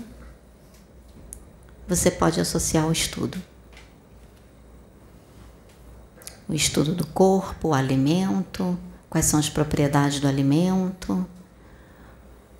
você 1.86 2.10
pode 2.10 2.40
associar 2.40 2.88
o 2.88 2.92
estudo. 2.92 3.36
O 6.48 6.54
estudo 6.54 6.94
do 6.94 7.06
corpo, 7.06 7.68
o 7.68 7.74
alimento, 7.74 8.78
quais 9.10 9.26
são 9.26 9.38
as 9.38 9.50
propriedades 9.50 10.20
do 10.20 10.26
alimento, 10.26 11.26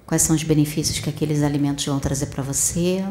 quais 0.04 0.20
são 0.20 0.36
os 0.36 0.42
benefícios 0.42 0.98
que 0.98 1.08
aqueles 1.08 1.42
alimentos 1.42 1.86
vão 1.86 1.98
trazer 1.98 2.26
para 2.26 2.42
você 2.42 3.02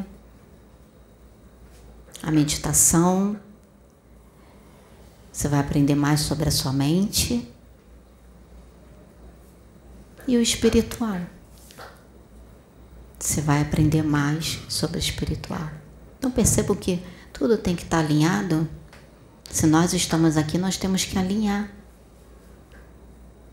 a 2.24 2.32
meditação. 2.32 3.38
Você 5.32 5.50
vai 5.50 5.60
aprender 5.60 5.94
mais 5.94 6.22
sobre 6.22 6.48
a 6.48 6.52
sua 6.52 6.72
mente. 6.72 7.48
E 10.26 10.38
o 10.38 10.42
espiritual. 10.42 11.20
Você 13.20 13.42
vai 13.42 13.62
aprender 13.62 14.04
mais 14.04 14.60
sobre 14.70 14.98
o 14.98 15.00
espiritual. 15.00 15.70
Então 16.18 16.32
percebam 16.32 16.76
que 16.78 17.04
tudo 17.34 17.58
tem 17.58 17.76
que 17.76 17.84
estar 17.84 18.00
alinhado. 18.00 18.68
Se 19.50 19.68
nós 19.68 19.94
estamos 19.94 20.38
aqui, 20.38 20.58
nós 20.58 20.78
temos 20.78 21.04
que 21.04 21.18
alinhar. 21.18 21.70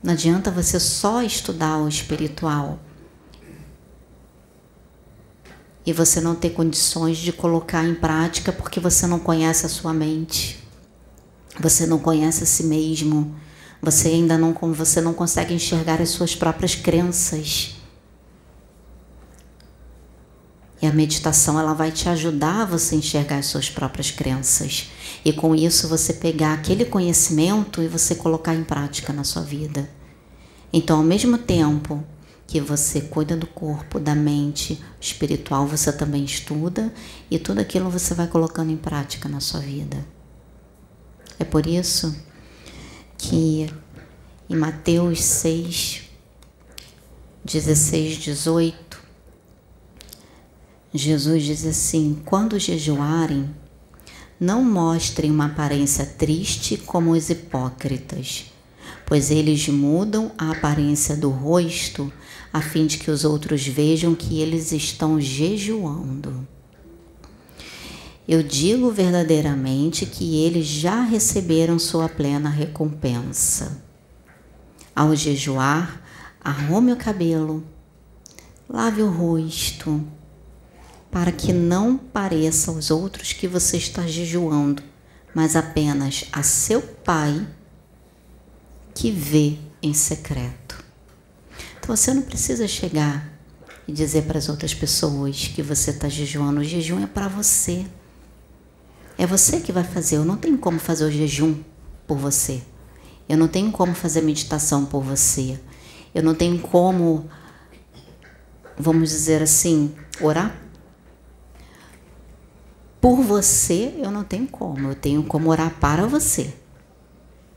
Não 0.03 0.13
adianta 0.13 0.51
você 0.51 0.79
só 0.79 1.23
estudar 1.23 1.79
o 1.79 1.89
espiritual 1.89 2.79
e 5.91 5.93
você 5.93 6.21
não 6.21 6.37
ter 6.37 6.51
condições 6.51 7.19
de 7.19 7.33
colocar 7.33 7.85
em 7.85 7.97
prática 7.97 8.53
porque 8.53 8.79
você 8.79 9.09
não 9.09 9.19
conhece 9.19 9.67
a 9.67 9.69
sua 9.69 9.93
mente. 9.93 10.63
Você 11.59 11.85
não 11.85 11.99
conhece 11.99 12.45
a 12.45 12.47
si 12.47 12.63
mesmo. 12.63 13.35
Você 13.83 14.07
ainda 14.07 14.39
não 14.39 14.53
você 14.73 15.01
não 15.01 15.13
consegue 15.13 15.53
enxergar 15.53 16.01
as 16.01 16.11
suas 16.11 16.37
próprias 16.37 16.77
crenças. 16.77 17.75
E 20.81 20.87
a 20.87 20.93
meditação 20.93 21.59
ela 21.59 21.75
vai 21.75 21.91
te 21.91 22.09
ajudar 22.09 22.63
a 22.63 22.67
você 22.67 22.95
enxergar 22.95 23.39
as 23.39 23.47
suas 23.47 23.69
próprias 23.69 24.13
crenças. 24.13 24.91
E 25.25 25.33
com 25.33 25.57
isso 25.57 25.89
você 25.89 26.13
pegar 26.13 26.53
aquele 26.53 26.85
conhecimento 26.85 27.83
e 27.83 27.89
você 27.89 28.15
colocar 28.15 28.55
em 28.55 28.63
prática 28.63 29.13
na 29.13 29.25
sua 29.25 29.43
vida. 29.43 29.91
Então, 30.73 30.99
ao 30.99 31.03
mesmo 31.03 31.37
tempo 31.37 32.01
que 32.51 32.61
você 32.61 33.01
cuida 33.01 33.37
do 33.37 33.47
corpo, 33.47 34.01
da 34.01 34.13
mente, 34.13 34.83
espiritual, 35.01 35.69
você 35.69 35.93
também 35.93 36.25
estuda 36.25 36.93
e 37.31 37.39
tudo 37.39 37.61
aquilo 37.61 37.89
você 37.89 38.13
vai 38.13 38.27
colocando 38.27 38.73
em 38.73 38.77
prática 38.77 39.29
na 39.29 39.39
sua 39.39 39.61
vida. 39.61 40.05
É 41.39 41.45
por 41.45 41.65
isso 41.65 42.13
que 43.17 43.73
em 44.49 44.57
Mateus 44.57 45.23
6, 45.23 46.11
16, 47.45 48.17
18, 48.17 49.01
Jesus 50.93 51.45
diz 51.45 51.65
assim: 51.65 52.21
Quando 52.25 52.59
jejuarem, 52.59 53.49
não 54.41 54.65
mostrem 54.65 55.31
uma 55.31 55.47
aparência 55.47 56.05
triste 56.05 56.77
como 56.77 57.13
os 57.13 57.31
hipócritas, 57.31 58.47
pois 59.11 59.29
eles 59.29 59.67
mudam 59.67 60.31
a 60.39 60.53
aparência 60.53 61.17
do 61.17 61.31
rosto 61.31 62.13
a 62.53 62.61
fim 62.61 62.87
de 62.87 62.97
que 62.97 63.11
os 63.11 63.25
outros 63.25 63.67
vejam 63.67 64.15
que 64.15 64.41
eles 64.41 64.71
estão 64.71 65.21
jejuando. 65.21 66.47
Eu 68.27 68.41
digo 68.41 68.89
verdadeiramente 68.93 70.07
que 70.07 70.45
eles 70.45 70.65
já 70.65 71.03
receberam 71.03 71.77
sua 71.77 72.09
plena 72.09 72.49
recompensa. 72.49 73.83
Ao 74.95 75.13
jejuar, 75.17 76.05
arrume 76.41 76.93
o 76.93 76.97
cabelo, 76.97 77.65
lave 78.69 79.03
o 79.03 79.11
rosto, 79.11 80.07
para 81.11 81.33
que 81.33 81.53
não 81.53 81.97
pareça 81.97 82.71
aos 82.71 82.93
outros 82.93 83.33
que 83.33 83.49
você 83.49 83.77
está 83.77 84.07
jejuando, 84.07 84.85
mas 85.35 85.57
apenas 85.57 86.27
a 86.33 86.45
seu 86.45 86.81
Pai 86.81 87.45
que 89.01 89.11
vê 89.11 89.57
em 89.83 89.95
secreto. 89.95 90.85
Então 91.79 91.97
você 91.97 92.13
não 92.13 92.21
precisa 92.21 92.69
chegar 92.69 93.33
e 93.89 93.93
dizer 93.93 94.25
para 94.25 94.37
as 94.37 94.51
outras 94.51 94.75
pessoas 94.75 95.47
que 95.49 95.63
você 95.63 95.91
está 95.91 96.07
jejuando. 96.07 96.61
O 96.61 96.65
jejum 96.65 97.03
é 97.03 97.07
para 97.07 97.27
você. 97.27 97.87
É 99.17 99.27
você 99.27 99.59
que 99.59 99.73
vai 99.73 99.85
fazer. 99.85 100.17
Eu 100.17 100.25
não 100.27 100.37
tenho 100.37 100.59
como 100.59 100.79
fazer 100.79 101.07
o 101.07 101.11
jejum 101.11 101.55
por 102.07 102.19
você. 102.19 102.61
Eu 103.27 103.39
não 103.39 103.49
tenho 103.49 103.73
como 103.73 103.95
fazer 103.95 104.21
meditação 104.21 104.85
por 104.85 105.03
você. 105.03 105.59
Eu 106.15 106.23
não 106.23 106.35
tenho 106.35 106.59
como, 106.59 107.27
vamos 108.77 109.09
dizer 109.09 109.41
assim, 109.41 109.95
orar 110.21 110.55
por 113.01 113.23
você. 113.23 113.95
Eu 113.97 114.11
não 114.11 114.25
tenho 114.25 114.47
como. 114.47 114.89
Eu 114.89 114.95
tenho 114.95 115.23
como 115.23 115.49
orar 115.49 115.75
para 115.81 116.07
você. 116.07 116.60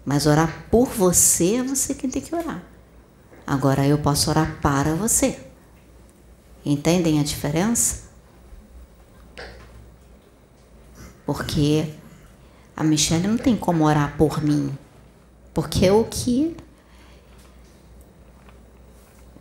Mas 0.05 0.25
orar 0.25 0.65
por 0.69 0.87
você 0.87 1.55
é 1.55 1.63
você 1.63 1.93
quem 1.93 2.09
tem 2.09 2.21
que 2.21 2.35
orar. 2.35 2.61
Agora 3.45 3.85
eu 3.85 3.97
posso 3.97 4.29
orar 4.29 4.59
para 4.61 4.95
você. 4.95 5.39
Entendem 6.65 7.19
a 7.19 7.23
diferença? 7.23 8.03
Porque 11.25 11.89
a 12.75 12.83
Michelle 12.83 13.27
não 13.27 13.37
tem 13.37 13.55
como 13.55 13.85
orar 13.85 14.15
por 14.17 14.43
mim. 14.43 14.77
Porque 15.53 15.85
é 15.85 15.91
o 15.91 16.03
que 16.05 16.55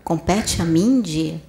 compete 0.04 0.60
a 0.60 0.64
mim 0.64 1.00
de 1.00 1.40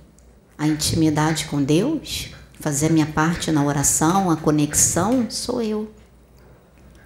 a 0.57 0.67
intimidade 0.67 1.45
com 1.45 1.61
Deus, 1.61 2.29
fazer 2.59 2.87
a 2.87 2.89
minha 2.89 3.05
parte 3.05 3.51
na 3.51 3.63
oração, 3.63 4.29
a 4.31 4.37
conexão, 4.37 5.29
sou 5.29 5.61
eu. 5.61 5.91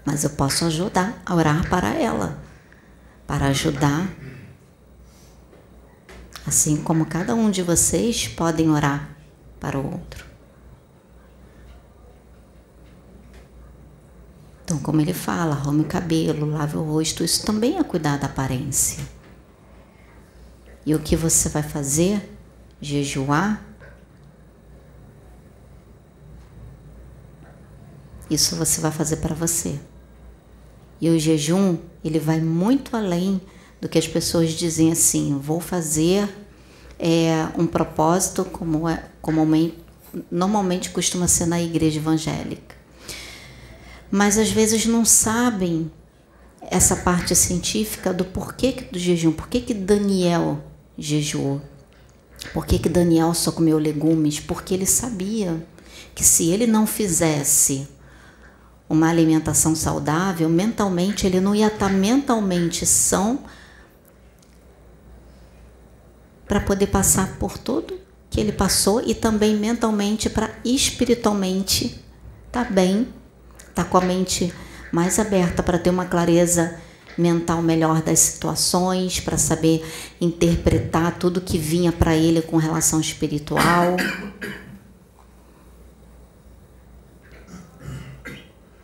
Mas 0.07 0.23
eu 0.23 0.29
posso 0.29 0.63
ajudar 0.63 1.21
a 1.25 1.35
orar 1.35 1.69
para 1.69 1.93
ela, 1.93 2.41
para 3.27 3.47
ajudar. 3.47 4.07
Assim 6.45 6.77
como 6.77 7.05
cada 7.05 7.35
um 7.35 7.51
de 7.51 7.61
vocês 7.61 8.25
podem 8.25 8.69
orar 8.69 9.09
para 9.59 9.77
o 9.77 9.83
outro. 9.85 10.25
Então, 14.63 14.79
como 14.79 15.01
ele 15.01 15.13
fala, 15.13 15.55
arrume 15.55 15.81
o 15.81 15.87
cabelo, 15.87 16.49
lave 16.51 16.77
o 16.77 16.83
rosto, 16.83 17.21
isso 17.21 17.45
também 17.45 17.77
é 17.77 17.83
cuidar 17.83 18.17
da 18.17 18.27
aparência. 18.27 19.03
E 20.85 20.95
o 20.95 20.99
que 20.99 21.17
você 21.17 21.49
vai 21.49 21.63
fazer? 21.63 22.33
Jejuar? 22.79 23.61
Isso 28.29 28.55
você 28.55 28.79
vai 28.79 28.91
fazer 28.91 29.17
para 29.17 29.35
você. 29.35 29.77
E 30.99 31.09
o 31.09 31.19
jejum, 31.19 31.77
ele 32.03 32.19
vai 32.19 32.39
muito 32.39 32.95
além 32.95 33.39
do 33.79 33.87
que 33.87 33.97
as 33.97 34.07
pessoas 34.07 34.51
dizem 34.51 34.91
assim, 34.91 35.37
vou 35.37 35.59
fazer 35.59 36.27
é, 36.99 37.47
um 37.57 37.67
propósito 37.67 38.43
como, 38.45 38.89
é, 38.89 39.03
como 39.21 39.45
normalmente 40.31 40.89
costuma 40.89 41.27
ser 41.27 41.45
na 41.45 41.61
igreja 41.61 41.99
evangélica. 41.99 42.75
Mas 44.09 44.37
às 44.37 44.49
vezes 44.49 44.85
não 44.85 45.05
sabem 45.05 45.91
essa 46.61 46.95
parte 46.95 47.35
científica 47.35 48.13
do 48.13 48.25
porquê 48.25 48.87
do 48.91 48.97
jejum, 48.97 49.31
por 49.31 49.47
que 49.47 49.73
Daniel 49.73 50.63
jejuou, 50.97 51.61
por 52.53 52.65
que 52.65 52.89
Daniel 52.89 53.33
só 53.33 53.51
comeu 53.51 53.77
legumes, 53.77 54.39
porque 54.39 54.73
ele 54.73 54.85
sabia 54.85 55.65
que 56.15 56.23
se 56.23 56.49
ele 56.49 56.65
não 56.65 56.87
fizesse 56.87 57.87
uma 58.89 59.09
alimentação 59.09 59.75
saudável, 59.75 60.47
mentalmente 60.47 61.27
ele 61.27 61.39
não 61.39 61.53
ia 61.53 61.67
estar 61.67 61.89
mentalmente 61.89 62.85
são 62.85 63.39
para 66.47 66.59
poder 66.61 66.87
passar 66.87 67.37
por 67.37 67.57
tudo 67.57 67.99
que 68.29 68.39
ele 68.39 68.51
passou 68.51 69.01
e 69.05 69.13
também 69.13 69.55
mentalmente 69.55 70.29
para 70.29 70.49
espiritualmente 70.63 72.01
tá 72.51 72.63
bem 72.63 73.07
tá 73.75 73.83
com 73.83 73.97
a 73.97 74.01
mente 74.01 74.53
mais 74.91 75.19
aberta 75.19 75.61
para 75.61 75.77
ter 75.77 75.89
uma 75.89 76.05
clareza 76.05 76.79
mental 77.17 77.61
melhor 77.61 78.01
das 78.01 78.19
situações, 78.19 79.19
para 79.19 79.37
saber 79.37 79.83
interpretar 80.21 81.17
tudo 81.17 81.41
que 81.41 81.57
vinha 81.57 81.91
para 81.91 82.15
ele 82.15 82.41
com 82.41 82.57
relação 82.57 82.99
espiritual. 82.99 83.97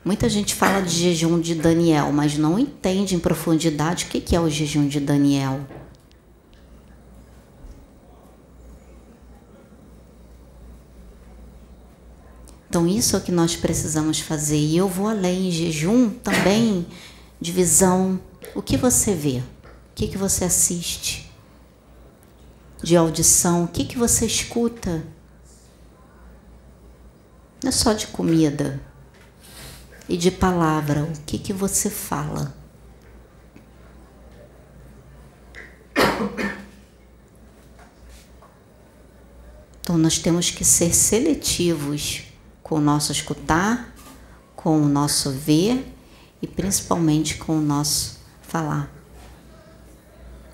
Muita 0.05 0.27
gente 0.27 0.53
fala 0.53 0.81
de 0.81 0.89
jejum 0.89 1.39
de 1.39 1.55
Daniel, 1.55 2.11
mas 2.11 2.37
não 2.37 2.59
entende 2.59 3.15
em 3.15 3.19
profundidade 3.19 4.03
o 4.03 4.07
que 4.09 4.35
é 4.35 4.39
o 4.39 4.49
jejum 4.49 4.85
de 4.85 4.99
Daniel. 4.99 5.61
Então, 12.67 12.85
isso 12.85 13.15
é 13.15 13.19
o 13.19 13.21
que 13.21 13.31
nós 13.31 13.55
precisamos 13.55 14.19
fazer. 14.19 14.57
E 14.57 14.75
eu 14.75 14.89
vou 14.89 15.07
além, 15.07 15.51
jejum 15.51 16.09
também, 16.09 16.85
de 17.39 17.51
visão. 17.51 18.19
O 18.55 18.61
que 18.61 18.75
você 18.75 19.13
vê? 19.13 19.37
O 19.37 19.93
que, 19.95 20.07
que 20.07 20.17
você 20.17 20.43
assiste? 20.43 21.31
De 22.81 22.97
audição, 22.97 23.63
o 23.63 23.67
que, 23.69 23.85
que 23.85 23.97
você 23.97 24.25
escuta? 24.25 25.05
Não 27.63 27.69
é 27.69 27.71
só 27.71 27.93
de 27.93 28.07
comida. 28.07 28.81
E 30.07 30.17
de 30.17 30.29
palavra, 30.29 31.03
o 31.03 31.21
que, 31.25 31.37
que 31.37 31.53
você 31.53 31.89
fala? 31.89 32.53
Então, 39.79 39.97
nós 39.97 40.17
temos 40.17 40.49
que 40.49 40.63
ser 40.63 40.93
seletivos 40.93 42.23
com 42.61 42.75
o 42.75 42.81
nosso 42.81 43.11
escutar, 43.11 43.93
com 44.55 44.81
o 44.81 44.87
nosso 44.87 45.31
ver 45.31 45.85
e 46.41 46.47
principalmente 46.47 47.35
com 47.35 47.57
o 47.57 47.61
nosso 47.61 48.19
falar. 48.41 48.89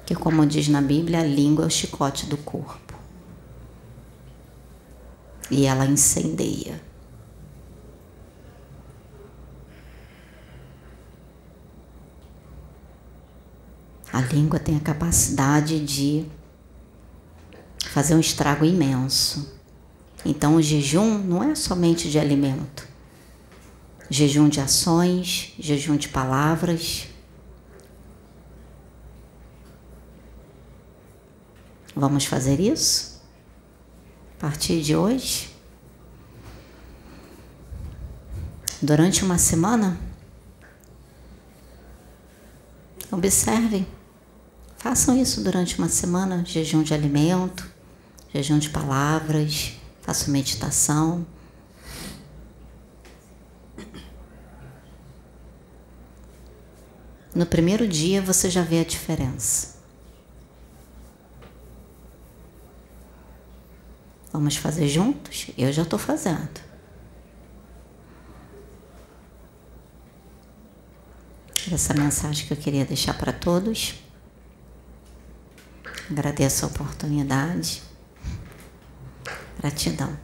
Que, 0.05 0.15
como 0.15 0.45
diz 0.45 0.67
na 0.67 0.81
Bíblia, 0.81 1.19
a 1.19 1.23
língua 1.23 1.65
é 1.65 1.67
o 1.67 1.71
chicote 1.71 2.25
do 2.25 2.38
corpo. 2.38 2.93
E 5.51 5.65
ela 5.65 5.85
incendeia. 5.85 6.88
A 14.12 14.22
língua 14.22 14.60
tem 14.60 14.76
a 14.76 14.80
capacidade 14.80 15.80
de 15.86 16.26
fazer 17.86 18.15
um 18.15 18.19
estrago 18.19 18.65
imenso. 18.65 19.60
Então, 20.26 20.56
o 20.56 20.62
jejum 20.62 21.17
não 21.19 21.43
é 21.43 21.56
somente 21.56 22.10
de 22.10 22.19
alimento. 22.19 22.88
Jejum 24.10 24.50
de 24.50 24.60
ações, 24.60 25.54
jejum 25.60 25.95
de 25.95 26.10
palavras. 26.10 27.08
Vamos 31.95 32.26
fazer 32.26 32.60
isso? 32.60 33.22
A 34.38 34.41
partir 34.41 34.82
de 34.82 34.95
hoje? 34.95 35.54
Durante 38.82 39.24
uma 39.24 39.38
semana? 39.38 40.00
Observem. 43.12 43.98
Façam 44.99 45.17
isso 45.17 45.41
durante 45.41 45.77
uma 45.77 45.88
semana: 45.88 46.43
jejum 46.45 46.83
de 46.83 46.93
alimento, 46.93 47.65
jejum 48.33 48.59
de 48.59 48.69
palavras, 48.69 49.77
faço 50.01 50.29
meditação. 50.29 51.25
No 57.33 57.45
primeiro 57.45 57.87
dia 57.87 58.21
você 58.21 58.50
já 58.50 58.62
vê 58.62 58.81
a 58.81 58.83
diferença. 58.83 59.77
Vamos 64.33 64.58
fazer 64.58 64.89
juntos? 64.89 65.47
Eu 65.58 65.71
já 65.71 65.83
estou 65.83 65.97
fazendo. 65.97 66.60
Essa 71.71 71.93
mensagem 71.93 72.45
que 72.45 72.52
eu 72.52 72.58
queria 72.58 72.83
deixar 72.83 73.13
para 73.13 73.31
todos. 73.31 74.08
Agradeço 76.10 76.65
a 76.65 76.67
oportunidade. 76.67 77.83
Gratidão. 79.60 80.17